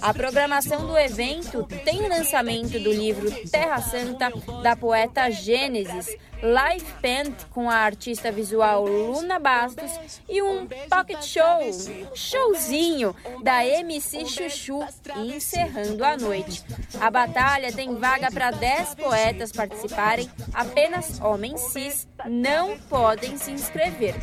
[0.02, 4.30] A programação do evento tem lançamento do livro Terra Santa,
[4.62, 11.22] da poeta poeta Gênesis, live band com a artista visual Luna Bastos e um pocket
[11.22, 14.80] show, um showzinho da MC Chuchu,
[15.16, 16.64] encerrando a noite.
[17.00, 24.14] A batalha tem vaga para 10 poetas participarem, apenas homens cis não podem se inscrever.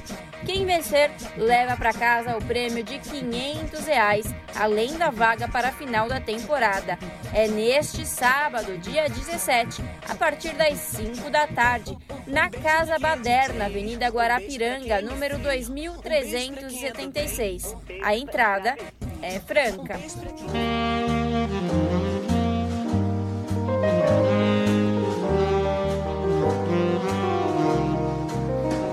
[0.46, 4.26] Quem vencer leva para casa o prêmio de 500 reais,
[4.56, 7.00] além da vaga para a final da temporada.
[7.34, 14.08] É neste sábado, dia 17, a partir das 5 da tarde, na Casa Baderna, Avenida
[14.08, 17.76] Guarapiranga, número 2376.
[18.04, 18.76] A entrada
[19.22, 19.98] é franca.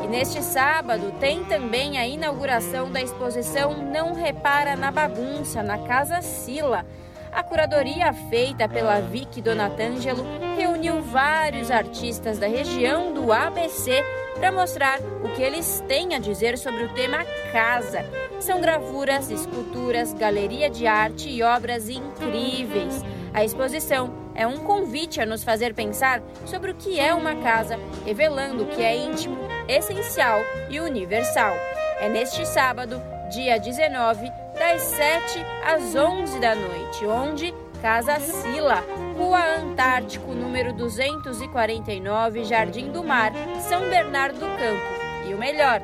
[0.09, 6.87] Neste sábado tem também a inauguração da exposição Não Repara na Bagunça, na Casa Sila.
[7.33, 10.23] A curadoria feita pela Vicky Donatangelo
[10.55, 14.05] reuniu vários artistas da região do ABC
[14.35, 18.05] para mostrar o que eles têm a dizer sobre o tema casa.
[18.39, 23.03] São gravuras, esculturas, galeria de arte e obras incríveis.
[23.33, 27.79] A exposição é um convite a nos fazer pensar sobre o que é uma casa,
[28.05, 30.39] revelando que é íntimo, essencial
[30.69, 31.55] e universal.
[31.99, 33.01] É neste sábado,
[33.31, 34.31] dia 19,
[34.63, 37.53] das 7 às 11 da noite, onde
[37.83, 38.85] Casa Sila,
[39.19, 43.33] Rua Antártico, número 249, Jardim do Mar,
[43.69, 45.29] São Bernardo do Campo.
[45.29, 45.81] E o melhor,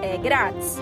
[0.00, 0.80] é grátis.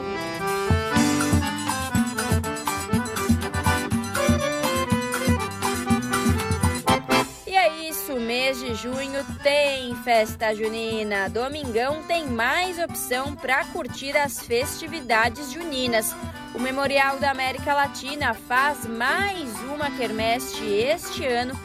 [8.30, 11.28] mês de junho tem festa junina.
[11.28, 16.14] Domingão tem mais opção para curtir as festividades juninas.
[16.54, 21.58] O Memorial da América Latina faz mais uma quermesse este ano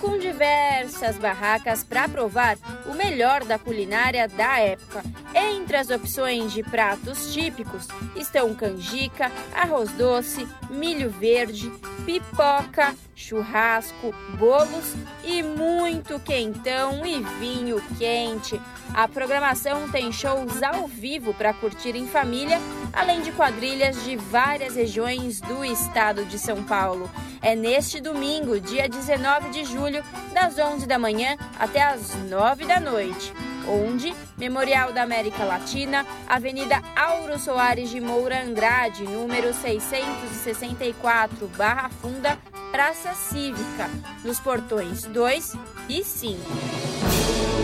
[0.00, 5.00] com diversas barracas para provar o melhor da culinária da época.
[5.32, 7.86] Entre as opções de pratos típicos
[8.16, 11.70] estão canjica, arroz doce, milho verde,
[12.04, 14.92] pipoca, churrasco, bolos
[15.24, 18.60] e muito quentão e vinho quente.
[18.92, 22.58] A programação tem shows ao vivo para curtir em família,
[22.92, 27.10] além de quadrilhas de várias regiões do estado de São Paulo.
[27.40, 32.78] É neste domingo, dia 19 de julho, das 11 da manhã até as 9 da
[32.78, 33.32] noite
[33.66, 42.38] onde Memorial da América Latina, Avenida Auro Soares de Moura Andrade, número 664, Barra Funda,
[42.70, 43.88] Praça Cívica,
[44.24, 45.52] nos portões 2
[45.88, 47.61] e 5.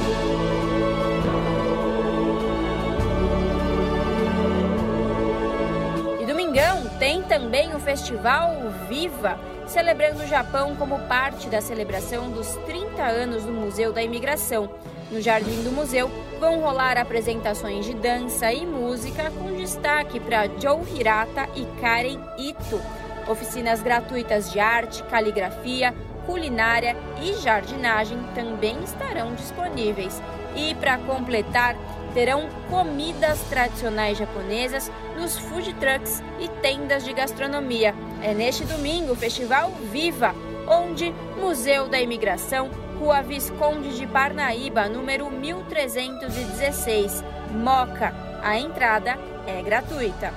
[6.99, 8.57] Tem também o festival
[8.89, 14.69] Viva, celebrando o Japão como parte da celebração dos 30 anos do Museu da Imigração.
[15.11, 16.11] No jardim do museu
[16.41, 22.83] vão rolar apresentações de dança e música com destaque para Joe Hirata e Karen Ito.
[23.29, 25.95] Oficinas gratuitas de arte, caligrafia,
[26.27, 30.21] culinária e jardinagem também estarão disponíveis.
[30.57, 31.77] E para completar,
[32.19, 37.95] terão comidas tradicionais japonesas nos food trucks e tendas de gastronomia.
[38.21, 40.35] É neste domingo o Festival Viva,
[40.67, 47.23] onde Museu da Imigração Rua Visconde de Parnaíba, número 1316,
[47.53, 48.13] Moca.
[48.43, 49.17] A entrada
[49.47, 50.35] é gratuita.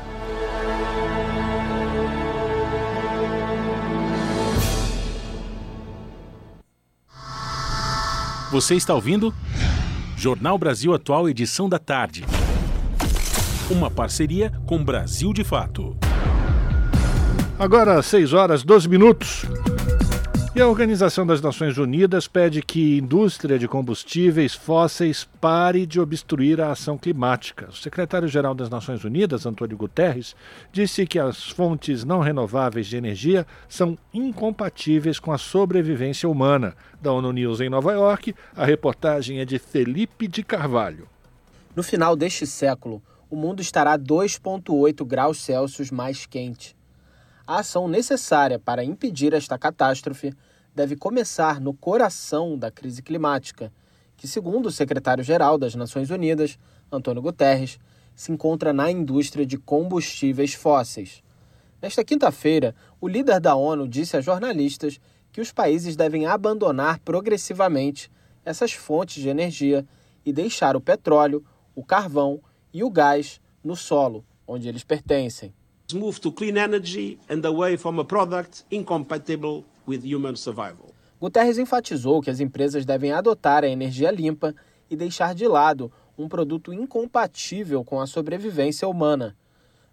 [8.52, 9.34] Você está ouvindo?
[10.22, 12.24] Jornal Brasil Atual, edição da tarde.
[13.72, 15.98] Uma parceria com Brasil de Fato.
[17.58, 19.46] Agora, 6 horas 12 minutos.
[20.54, 26.60] E a Organização das Nações Unidas pede que indústria de combustíveis fósseis pare de obstruir
[26.60, 27.70] a ação climática.
[27.70, 30.36] O secretário-geral das Nações Unidas, Antônio Guterres,
[30.70, 36.76] disse que as fontes não renováveis de energia são incompatíveis com a sobrevivência humana.
[37.02, 41.08] Da ONU News em Nova York, a reportagem é de Felipe de Carvalho.
[41.74, 46.76] No final deste século, o mundo estará 2,8 graus Celsius mais quente.
[47.52, 50.34] A ação necessária para impedir esta catástrofe
[50.74, 53.74] deve começar no coração da crise climática,
[54.16, 56.58] que, segundo o secretário-geral das Nações Unidas,
[56.90, 57.78] Antônio Guterres,
[58.16, 61.22] se encontra na indústria de combustíveis fósseis.
[61.82, 64.98] Nesta quinta-feira, o líder da ONU disse a jornalistas
[65.30, 68.10] que os países devem abandonar progressivamente
[68.46, 69.86] essas fontes de energia
[70.26, 71.44] e deixar o petróleo,
[71.76, 72.40] o carvão
[72.74, 75.54] e o gás no solo, onde eles pertencem
[75.94, 80.94] move to clean energy and away from a product incompatible with human survival.
[81.20, 84.56] Guterres enfatizou que as empresas devem adotar a energia limpa
[84.90, 89.36] e deixar de lado um produto incompatível com a sobrevivência humana.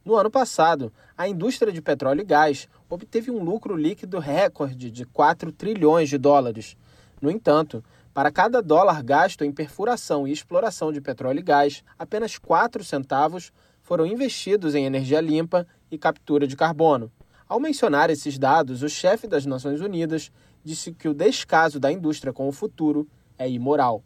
[0.04, 5.04] No ano passado, a indústria de petróleo e gás obteve um lucro líquido recorde de
[5.04, 6.76] 4 trilhões de dólares.
[7.20, 7.84] No entanto,
[8.14, 13.52] para cada dólar gasto em perfuração e exploração de petróleo e gás, apenas 4 centavos
[13.82, 17.10] foram investidos em energia limpa e captura de carbono.
[17.48, 20.30] Ao mencionar esses dados, o chefe das Nações Unidas
[20.62, 23.08] disse que o descaso da indústria com o futuro
[23.38, 24.02] é imoral.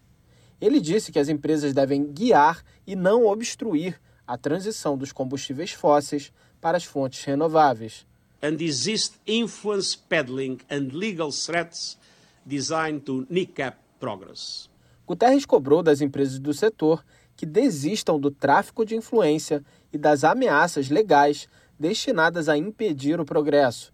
[0.61, 6.33] Ele disse que as empresas devem guiar e não obstruir a transição dos combustíveis fósseis
[6.61, 8.07] para as fontes renováveis.
[8.41, 11.99] And exist influence peddling and legal threats
[12.47, 14.69] designed to kneecap progress.
[15.07, 17.05] Guterres cobrou das empresas do setor
[17.37, 21.49] que desistam do tráfico de influência e das ameaças legais
[21.79, 23.93] destinadas a impedir o progresso.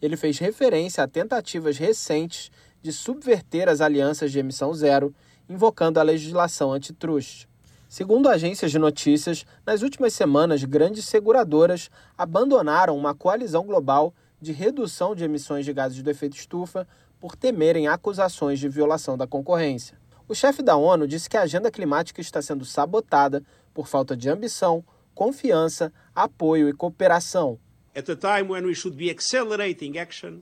[0.00, 2.50] Ele fez referência a tentativas recentes
[2.82, 5.14] de subverter as alianças de emissão zero,
[5.48, 7.48] invocando a legislação antitruste.
[7.88, 15.14] Segundo agências de notícias, nas últimas semanas, grandes seguradoras abandonaram uma coalizão global de redução
[15.14, 16.86] de emissões de gases do efeito estufa
[17.20, 19.98] por temerem acusações de violação da concorrência.
[20.26, 23.42] O chefe da ONU disse que a agenda climática está sendo sabotada
[23.74, 24.84] por falta de ambição,
[25.20, 27.58] confiança, apoio e cooperação.
[27.94, 30.40] At a time when we should be accelerating action,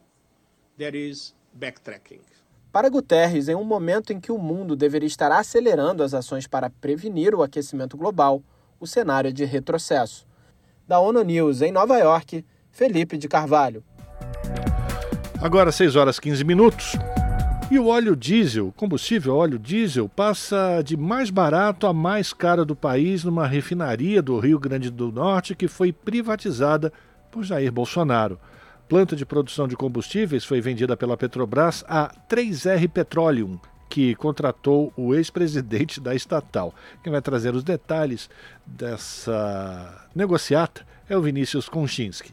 [0.76, 2.20] there is backtracking.
[2.70, 6.70] Para Guterres, em um momento em que o mundo deveria estar acelerando as ações para
[6.70, 8.40] prevenir o aquecimento global,
[8.78, 10.24] o cenário é de retrocesso.
[10.86, 13.82] Da ONU News em Nova York, Felipe de Carvalho.
[15.42, 16.92] Agora 6 horas 15 minutos.
[17.70, 22.74] E o óleo diesel, combustível óleo diesel, passa de mais barato a mais caro do
[22.74, 26.90] país numa refinaria do Rio Grande do Norte que foi privatizada
[27.30, 28.40] por Jair Bolsonaro.
[28.88, 33.58] Planta de produção de combustíveis foi vendida pela Petrobras a 3R Petroleum,
[33.90, 36.74] que contratou o ex-presidente da estatal.
[37.04, 38.30] Quem vai trazer os detalhes
[38.64, 42.32] dessa negociata é o Vinícius Konchinski.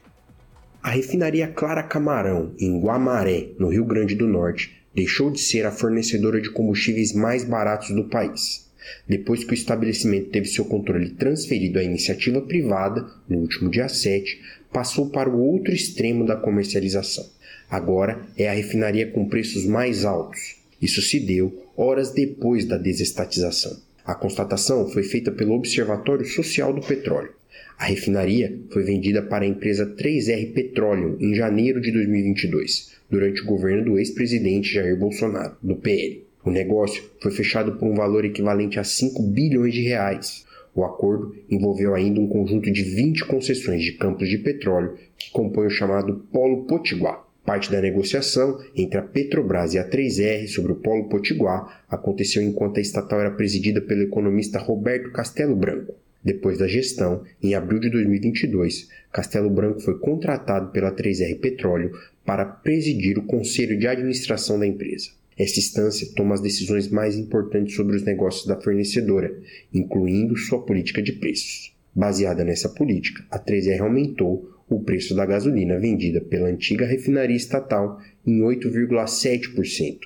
[0.82, 5.72] A refinaria Clara Camarão, em Guamaré, no Rio Grande do Norte, deixou de ser a
[5.72, 8.66] fornecedora de combustíveis mais baratos do país,
[9.08, 14.42] depois que o estabelecimento teve seu controle transferido à iniciativa privada no último dia 7,
[14.72, 17.26] passou para o outro extremo da comercialização.
[17.70, 20.56] Agora é a refinaria com preços mais altos.
[20.82, 23.78] Isso se deu horas depois da desestatização.
[24.06, 27.34] A constatação foi feita pelo Observatório Social do Petróleo.
[27.78, 33.46] A refinaria foi vendida para a empresa 3R Petroleum em janeiro de 2022, durante o
[33.46, 36.24] governo do ex-presidente Jair Bolsonaro, do PL.
[36.46, 40.46] O negócio foi fechado por um valor equivalente a 5 bilhões de reais.
[40.74, 45.68] O acordo envolveu ainda um conjunto de 20 concessões de campos de petróleo que compõem
[45.68, 47.26] o chamado Polo Potiguar.
[47.44, 52.78] Parte da negociação entre a Petrobras e a 3R sobre o Polo Potiguar aconteceu enquanto
[52.78, 55.94] a estatal era presidida pelo economista Roberto Castelo Branco.
[56.26, 61.92] Depois da gestão, em abril de 2022, Castelo Branco foi contratado pela 3R Petróleo
[62.26, 65.12] para presidir o conselho de administração da empresa.
[65.38, 69.32] Essa instância toma as decisões mais importantes sobre os negócios da fornecedora,
[69.72, 71.76] incluindo sua política de preços.
[71.94, 78.02] Baseada nessa política, a 3R aumentou o preço da gasolina vendida pela antiga refinaria estatal
[78.26, 80.00] em 8,7%.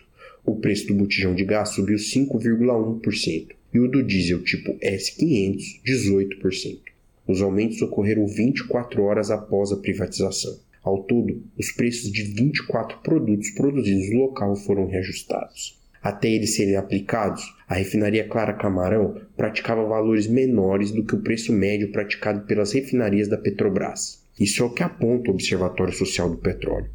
[0.46, 6.80] O preço do botijão de gás subiu 5,1% e o do diesel tipo S500 18%.
[7.28, 10.58] Os aumentos ocorreram 24 horas após a privatização.
[10.84, 15.78] Ao todo, os preços de 24 produtos produzidos no local foram reajustados.
[16.02, 21.52] Até eles serem aplicados, a refinaria Clara Camarão praticava valores menores do que o preço
[21.52, 24.24] médio praticado pelas refinarias da Petrobras.
[24.40, 26.90] Isso é o que aponta o Observatório Social do Petróleo.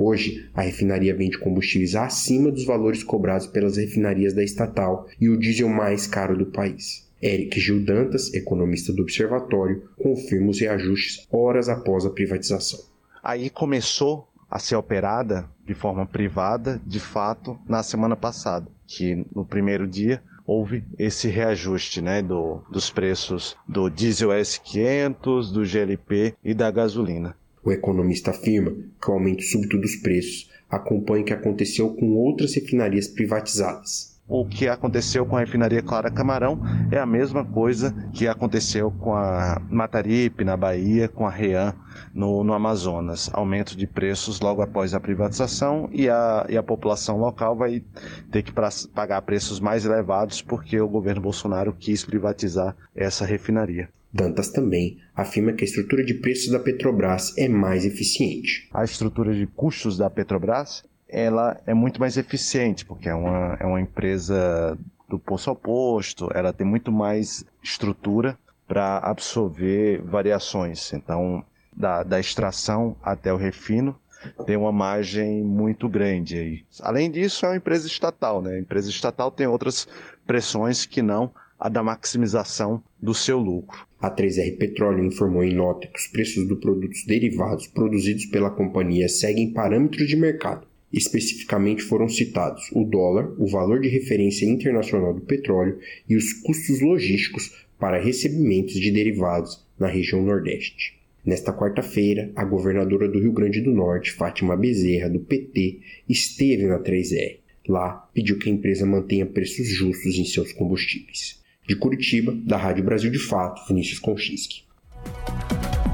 [0.00, 5.36] Hoje, a refinaria vende combustíveis acima dos valores cobrados pelas refinarias da estatal e o
[5.36, 7.06] diesel mais caro do país.
[7.22, 12.80] Eric Gil Dantas, economista do Observatório, confirma os reajustes horas após a privatização.
[13.22, 19.44] Aí começou a ser operada de forma privada, de fato, na semana passada, que no
[19.44, 26.54] primeiro dia houve esse reajuste né, do, dos preços do diesel S500, do GLP e
[26.54, 27.36] da gasolina.
[27.62, 32.54] O economista afirma que o aumento súbito dos preços acompanha o que aconteceu com outras
[32.54, 34.10] refinarias privatizadas.
[34.32, 36.60] O que aconteceu com a refinaria Clara Camarão
[36.92, 41.74] é a mesma coisa que aconteceu com a Mataripe na Bahia, com a Rean
[42.14, 43.28] no, no Amazonas.
[43.32, 47.82] Aumento de preços logo após a privatização e a, e a população local vai
[48.30, 53.88] ter que pra, pagar preços mais elevados porque o governo Bolsonaro quis privatizar essa refinaria.
[54.12, 58.68] Dantas também afirma que a estrutura de preços da Petrobras é mais eficiente.
[58.72, 63.66] A estrutura de custos da Petrobras ela é muito mais eficiente, porque é uma, é
[63.66, 64.78] uma empresa
[65.08, 70.92] do poço ao posto, ela tem muito mais estrutura para absorver variações.
[70.92, 71.44] Então,
[71.76, 73.98] da, da extração até o refino,
[74.46, 76.64] tem uma margem muito grande aí.
[76.80, 78.54] Além disso, é uma empresa estatal, né?
[78.54, 79.88] A empresa estatal tem outras
[80.26, 83.86] pressões que não a da maximização do seu lucro.
[84.00, 89.10] A 3R Petróleo informou em nota que os preços dos produtos derivados produzidos pela companhia
[89.10, 90.66] seguem parâmetros de mercado.
[90.90, 95.78] Especificamente foram citados o dólar, o valor de referência internacional do petróleo
[96.08, 100.98] e os custos logísticos para recebimentos de derivados na região Nordeste.
[101.24, 106.78] Nesta quarta-feira, a governadora do Rio Grande do Norte, Fátima Bezerra, do PT, esteve na
[106.78, 107.36] 3R.
[107.68, 111.39] Lá, pediu que a empresa mantenha preços justos em seus combustíveis.
[111.70, 114.64] De Curitiba, da Rádio Brasil de Fato, Vinícius Konchinski.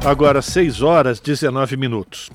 [0.02, 2.30] Agora 6 horas 19 minutos.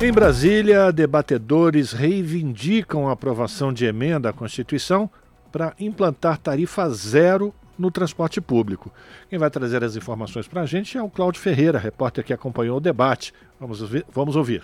[0.00, 5.10] Em Brasília, debatedores reivindicam a aprovação de emenda à Constituição
[5.52, 8.90] para implantar tarifa zero no transporte público.
[9.28, 12.78] Quem vai trazer as informações para a gente é o Cláudio Ferreira, repórter que acompanhou
[12.78, 13.34] o debate.
[13.60, 13.82] Vamos.
[14.14, 14.62] Vamos ouvir.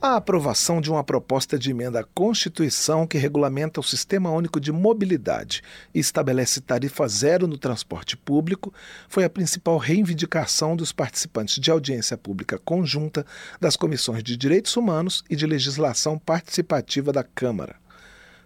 [0.00, 4.70] A aprovação de uma proposta de emenda à Constituição que regulamenta o Sistema Único de
[4.70, 5.62] Mobilidade
[5.94, 8.74] e estabelece tarifa zero no transporte público
[9.08, 13.24] foi a principal reivindicação dos participantes de audiência pública conjunta
[13.58, 17.76] das Comissões de Direitos Humanos e de Legislação Participativa da Câmara.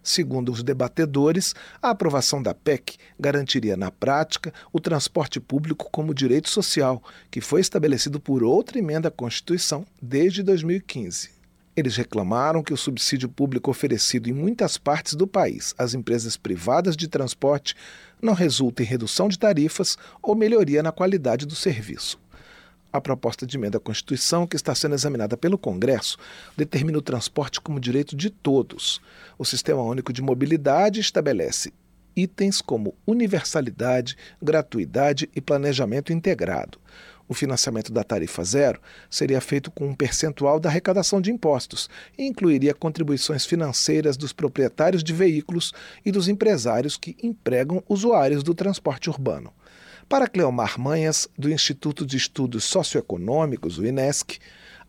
[0.04, 1.52] Segundo os debatedores,
[1.82, 7.60] a aprovação da PEC garantiria, na prática, o transporte público como direito social, que foi
[7.60, 11.39] estabelecido por outra emenda à Constituição desde 2015.
[11.76, 16.96] Eles reclamaram que o subsídio público oferecido em muitas partes do país às empresas privadas
[16.96, 17.74] de transporte
[18.20, 22.18] não resulta em redução de tarifas ou melhoria na qualidade do serviço.
[22.92, 26.18] A proposta de emenda à Constituição, que está sendo examinada pelo Congresso,
[26.56, 29.00] determina o transporte como direito de todos.
[29.38, 31.72] O Sistema Único de Mobilidade estabelece
[32.16, 36.78] itens como universalidade, gratuidade e planejamento integrado.
[37.30, 41.88] O financiamento da tarifa zero seria feito com um percentual da arrecadação de impostos
[42.18, 45.72] e incluiria contribuições financeiras dos proprietários de veículos
[46.04, 49.52] e dos empresários que empregam usuários do transporte urbano.
[50.08, 54.40] Para Cleomar Manhas, do Instituto de Estudos Socioeconômicos, o INESC,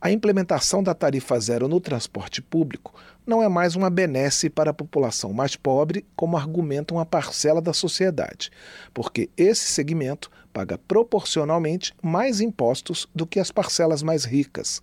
[0.01, 4.73] a implementação da tarifa zero no transporte público não é mais uma benesse para a
[4.73, 8.49] população mais pobre, como argumenta uma parcela da sociedade,
[8.95, 14.81] porque esse segmento paga proporcionalmente mais impostos do que as parcelas mais ricas.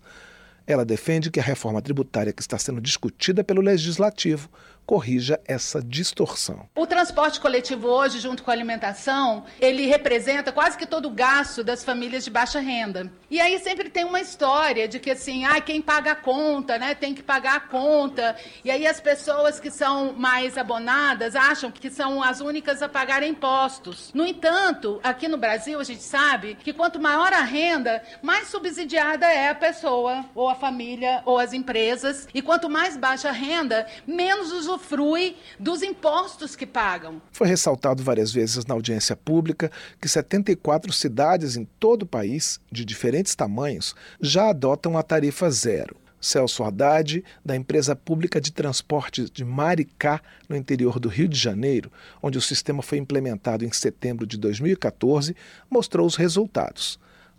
[0.67, 4.51] Ela defende que a reforma tributária que está sendo discutida pelo Legislativo
[4.89, 6.67] corrija essa distorção.
[6.75, 11.63] O transporte coletivo hoje, junto com a alimentação, ele representa quase que todo o gasto
[11.63, 13.13] das famílias de baixa renda.
[13.31, 16.95] E aí sempre tem uma história de que assim, ah, quem paga a conta, né,
[16.95, 18.35] tem que pagar a conta.
[18.65, 23.23] E aí as pessoas que são mais abonadas acham que são as únicas a pagar
[23.23, 24.11] impostos.
[24.15, 29.27] No entanto, aqui no Brasil a gente sabe que quanto maior a renda, mais subsidiada
[29.27, 32.27] é a pessoa, ou a família, ou as empresas.
[32.33, 37.21] E quanto mais baixa a renda, menos os usufrui dos impostos que pagam.
[37.33, 42.85] Foi ressaltado várias vezes na audiência pública que 74 cidades em todo o país, de
[42.85, 45.97] diferentes tamanhos, já adotam a tarifa zero.
[46.21, 51.93] Celso Haddad, da empresa pública de transporte de Maricá, no interior do Rio de Janeiro,
[52.21, 55.37] onde o sistema foi implementado em setembro de 2014,
[55.71, 56.99] mostrou os resultados.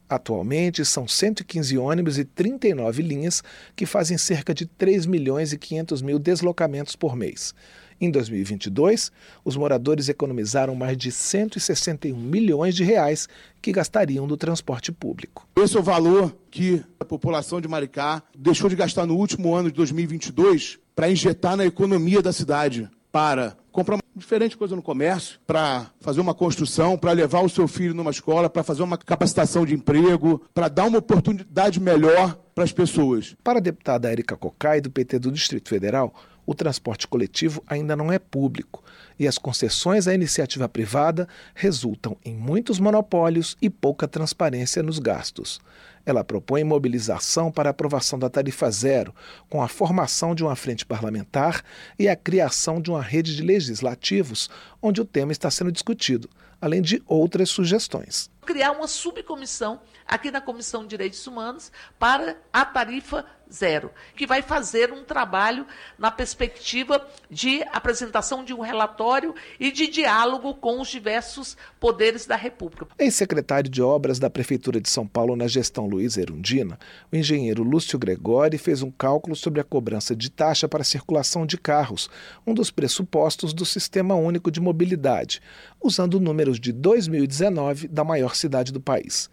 [0.10, 3.44] Atualmente, são 115 ônibus e 39 linhas
[3.76, 7.54] que fazem cerca de 3 milhões e 500 mil deslocamentos por mês.
[8.02, 9.12] Em 2022,
[9.44, 13.28] os moradores economizaram mais de 161 milhões de reais
[13.62, 15.48] que gastariam no transporte público.
[15.58, 19.70] Esse é o valor que a população de Maricá deixou de gastar no último ano
[19.70, 25.88] de 2022 para injetar na economia da cidade, para comprar diferente coisa no comércio, para
[26.00, 29.74] fazer uma construção, para levar o seu filho numa escola, para fazer uma capacitação de
[29.74, 33.36] emprego, para dar uma oportunidade melhor para as pessoas.
[33.44, 36.14] Para a deputada Érica Cocai, do PT do Distrito Federal,
[36.46, 38.84] o transporte coletivo ainda não é público
[39.20, 45.60] e as concessões à iniciativa privada resultam em muitos monopólios e pouca transparência nos gastos.
[46.06, 49.14] Ela propõe mobilização para aprovação da tarifa zero,
[49.50, 51.64] com a formação de uma frente parlamentar
[51.98, 54.50] e a criação de uma rede de legislativos
[54.82, 56.30] onde o tema está sendo discutido,
[56.62, 58.30] além de outras sugestões.
[58.46, 59.80] Criar uma subcomissão
[60.10, 65.66] aqui na Comissão de Direitos Humanos para a tarifa zero, que vai fazer um trabalho
[65.98, 72.36] na perspectiva de apresentação de um relatório e de diálogo com os diversos poderes da
[72.36, 72.88] República.
[72.98, 76.78] Ex-secretário de Obras da Prefeitura de São Paulo na gestão Luiz Erundina,
[77.12, 81.58] o engenheiro Lúcio Gregori fez um cálculo sobre a cobrança de taxa para circulação de
[81.58, 82.10] carros,
[82.46, 85.42] um dos pressupostos do Sistema Único de Mobilidade,
[85.82, 89.30] usando números de 2019 da maior cidade do país.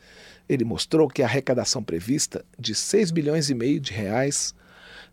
[0.49, 4.55] Ele mostrou que a arrecadação prevista, de 6 bilhões e meio de reais,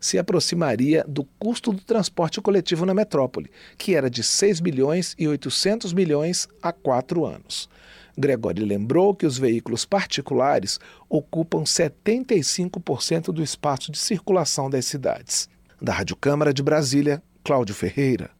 [0.00, 5.26] se aproximaria do custo do transporte coletivo na metrópole, que era de 6 bilhões e
[5.26, 7.68] 800 milhões há quatro anos.
[8.16, 10.78] Gregório lembrou que os veículos particulares
[11.08, 15.48] ocupam 75% do espaço de circulação das cidades.
[15.82, 18.30] Da Rádio Câmara de Brasília, Cláudio Ferreira.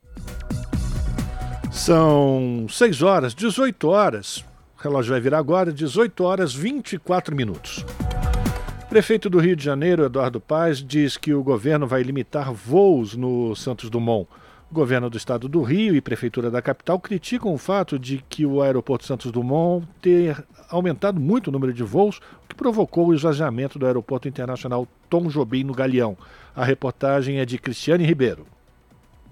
[1.73, 4.45] São 6 horas, 18 horas.
[4.85, 7.83] Relógio vai virar agora, 18 horas 24 minutos.
[8.87, 13.57] Prefeito do Rio de Janeiro, Eduardo Paes, diz que o governo vai limitar voos no
[13.57, 14.29] Santos Dumont.
[14.71, 18.45] O governo do estado do Rio e prefeitura da capital criticam o fato de que
[18.45, 23.15] o aeroporto Santos Dumont ter aumentado muito o número de voos, o que provocou o
[23.15, 26.15] esvaziamento do aeroporto internacional Tom Jobim no Galeão.
[26.55, 28.45] A reportagem é de Cristiane Ribeiro.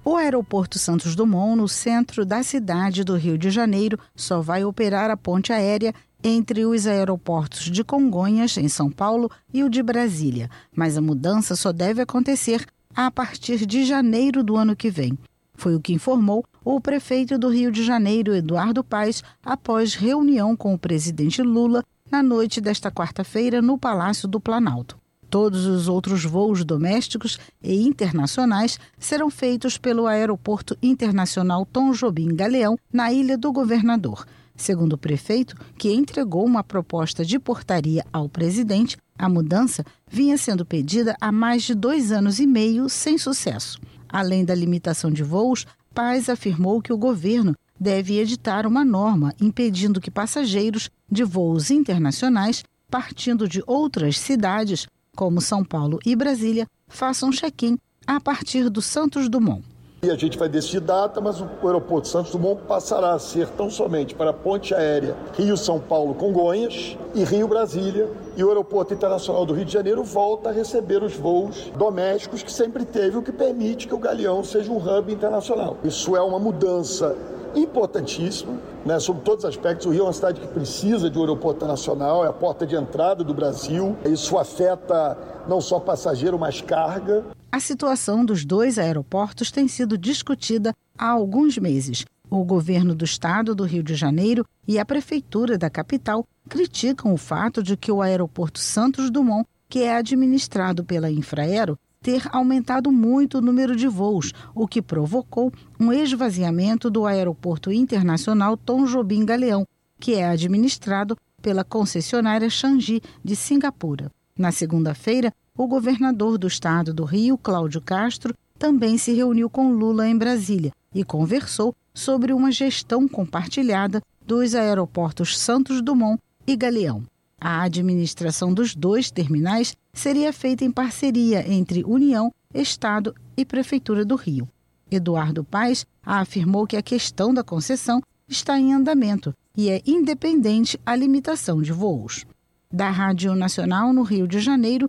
[0.05, 5.11] O aeroporto Santos Dumont, no centro da cidade do Rio de Janeiro, só vai operar
[5.11, 10.51] a ponte aérea entre os aeroportos de Congonhas, em São Paulo, e o de Brasília,
[10.75, 12.67] mas a mudança só deve acontecer
[12.97, 15.17] a partir de janeiro do ano que vem.
[15.55, 20.75] Foi o que informou o prefeito do Rio de Janeiro, Eduardo Paes, após reunião com
[20.75, 25.02] o presidente Lula na noite desta quarta-feira no Palácio do Planalto.
[25.33, 32.77] Todos os outros voos domésticos e internacionais serão feitos pelo Aeroporto Internacional Tom Jobim Galeão,
[32.93, 34.27] na Ilha do Governador.
[34.55, 40.67] Segundo o prefeito, que entregou uma proposta de portaria ao presidente, a mudança vinha sendo
[40.67, 43.81] pedida há mais de dois anos e meio sem sucesso.
[44.11, 45.65] Além da limitação de voos,
[45.95, 52.63] Paz afirmou que o governo deve editar uma norma impedindo que passageiros de voos internacionais
[52.91, 54.87] partindo de outras cidades
[55.17, 59.63] como São Paulo e Brasília, façam check-in a partir do Santos Dumont.
[60.05, 63.71] E a gente vai decidir data, mas o aeroporto Santos Dumont passará a ser tão
[63.71, 68.11] somente para a ponte aérea Rio-São Paulo-Congonhas e Rio-Brasília.
[68.37, 72.51] E o aeroporto internacional do Rio de Janeiro volta a receber os voos domésticos que
[72.51, 75.77] sempre teve, o que permite que o Galeão seja um hub internacional.
[75.85, 77.17] Isso é uma mudança
[77.55, 79.87] importantíssima, né, sobre todos os aspectos.
[79.87, 82.75] O Rio é uma cidade que precisa de um aeroporto nacional, é a porta de
[82.75, 83.97] entrada do Brasil.
[84.05, 85.17] Isso afeta
[85.49, 87.25] não só passageiro, mas carga.
[87.51, 92.05] A situação dos dois aeroportos tem sido discutida há alguns meses.
[92.31, 97.19] O governo do estado do Rio de Janeiro e a prefeitura da capital criticam o
[97.19, 103.39] fato de que o aeroporto Santos Dumont, que é administrado pela Infraero, ter aumentado muito
[103.39, 109.67] o número de voos, o que provocou um esvaziamento do Aeroporto Internacional Tom Jobim Galeão,
[110.01, 114.11] que é administrado pela concessionária Changi de Singapura.
[114.37, 120.09] Na segunda-feira, o governador do estado do Rio, Cláudio Castro, também se reuniu com Lula
[120.09, 127.03] em Brasília e conversou sobre uma gestão compartilhada dos aeroportos Santos Dumont e Galeão.
[127.41, 134.17] A administração dos dois terminais seria feita em parceria entre União, Estado e Prefeitura do
[134.17, 134.49] Rio.
[134.91, 140.97] Eduardo Paes afirmou que a questão da concessão está em andamento e é independente a
[140.97, 142.25] limitação de voos.
[142.71, 144.89] Da Rádio Nacional no Rio de Janeiro,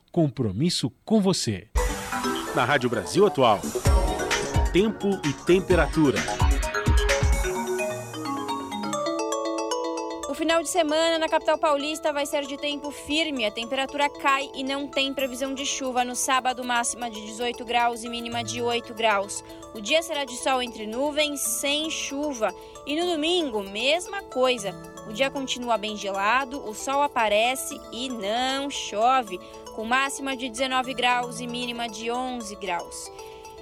[0.11, 1.67] compromisso com você.
[2.55, 3.61] Na Rádio Brasil Atual,
[4.73, 6.19] tempo e temperatura.
[10.31, 14.49] O final de semana na capital paulista vai ser de tempo firme, a temperatura cai
[14.55, 16.05] e não tem previsão de chuva.
[16.05, 19.43] No sábado, máxima de 18 graus e mínima de 8 graus.
[19.75, 22.55] O dia será de sol entre nuvens, sem chuva.
[22.87, 24.73] E no domingo, mesma coisa.
[25.05, 29.37] O dia continua bem gelado, o sol aparece e não chove
[29.75, 33.11] com máxima de 19 graus e mínima de 11 graus.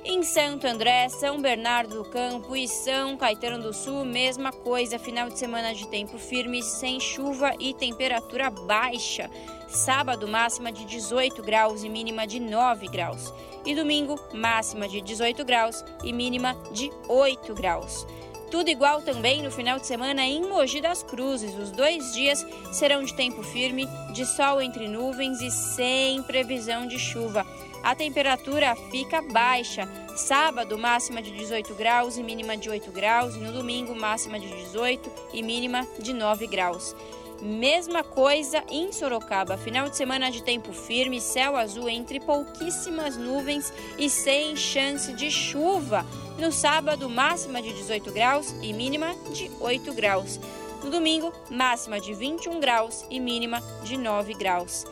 [0.04, 5.30] Em Santo André, São Bernardo do Campo e São Caetano do Sul, mesma coisa, final
[5.30, 9.30] de semana de tempo firme, sem chuva e temperatura baixa.
[9.68, 13.34] Sábado, máxima de 18 graus e mínima de 9 graus.
[13.66, 18.08] E domingo, máxima de 18 graus e mínima de 8 graus.
[18.50, 21.54] Tudo igual também no final de semana em Mogi das Cruzes.
[21.56, 26.98] Os dois dias serão de tempo firme, de sol entre nuvens e sem previsão de
[26.98, 27.46] chuva.
[27.84, 29.88] A temperatura fica baixa.
[30.16, 33.36] Sábado, máxima de 18 graus e mínima de 8 graus.
[33.36, 36.96] E no domingo, máxima de 18 e mínima de 9 graus.
[37.42, 39.58] Mesma coisa em Sorocaba.
[39.58, 45.32] Final de semana de tempo firme, céu azul entre pouquíssimas nuvens e sem chance de
[45.32, 46.06] chuva.
[46.38, 50.38] No sábado, máxima de 18 graus e mínima de 8 graus.
[50.84, 54.86] No domingo, máxima de 21 graus e mínima de 9 graus.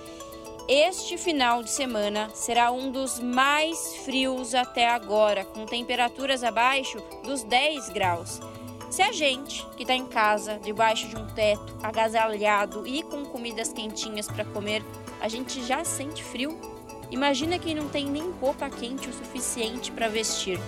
[0.70, 7.42] Este final de semana será um dos mais frios até agora, com temperaturas abaixo dos
[7.42, 8.42] 10 graus.
[8.90, 13.72] Se a gente que está em casa, debaixo de um teto, agasalhado e com comidas
[13.72, 14.84] quentinhas para comer,
[15.22, 16.60] a gente já sente frio,
[17.10, 20.60] imagina quem não tem nem roupa quente o suficiente para vestir.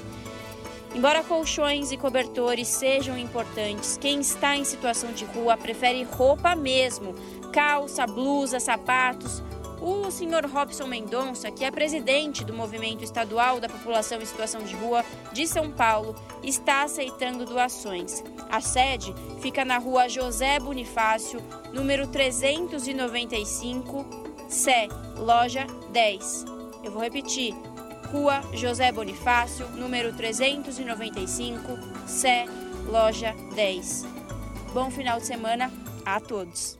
[0.95, 7.13] Embora colchões e cobertores sejam importantes, quem está em situação de rua prefere roupa mesmo:
[7.51, 9.43] calça, blusa, sapatos
[9.81, 14.75] o senhor Robson Mendonça, que é presidente do Movimento Estadual da População em Situação de
[14.75, 18.23] Rua de São Paulo, está aceitando doações.
[18.49, 21.41] A sede fica na rua José Bonifácio,
[21.73, 24.05] número 395,
[24.49, 26.45] Sé, loja 10.
[26.83, 27.53] Eu vou repetir.
[28.11, 32.45] Rua José Bonifácio, número 395, Sé,
[32.87, 34.05] loja 10.
[34.73, 35.71] Bom final de semana
[36.03, 36.78] a todos.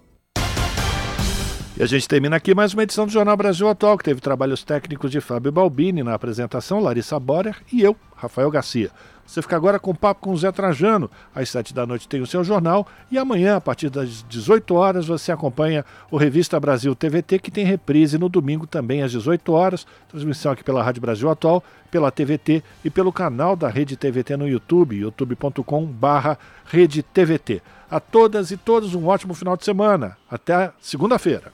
[1.80, 4.65] E a gente termina aqui mais uma edição do Jornal Brasil Atual, que teve trabalhos
[4.65, 8.91] técnicos de Fábio Balbini na apresentação, Larissa Borer e eu, Rafael Garcia.
[9.26, 11.10] Você fica agora com o papo com o Zé Trajano.
[11.34, 12.85] Às 7 da noite tem o seu jornal.
[13.10, 17.64] E amanhã, a partir das 18 horas, você acompanha o Revista Brasil TVT, que tem
[17.64, 19.88] reprise no domingo também às 18 horas.
[20.10, 24.49] Transmissão aqui pela Rádio Brasil Atual, pela TVT e pelo canal da Rede TVT no
[24.49, 27.61] YouTube, youtube.com/barra Rede TVT.
[27.89, 30.18] A todas e todos um ótimo final de semana.
[30.30, 31.53] Até segunda-feira.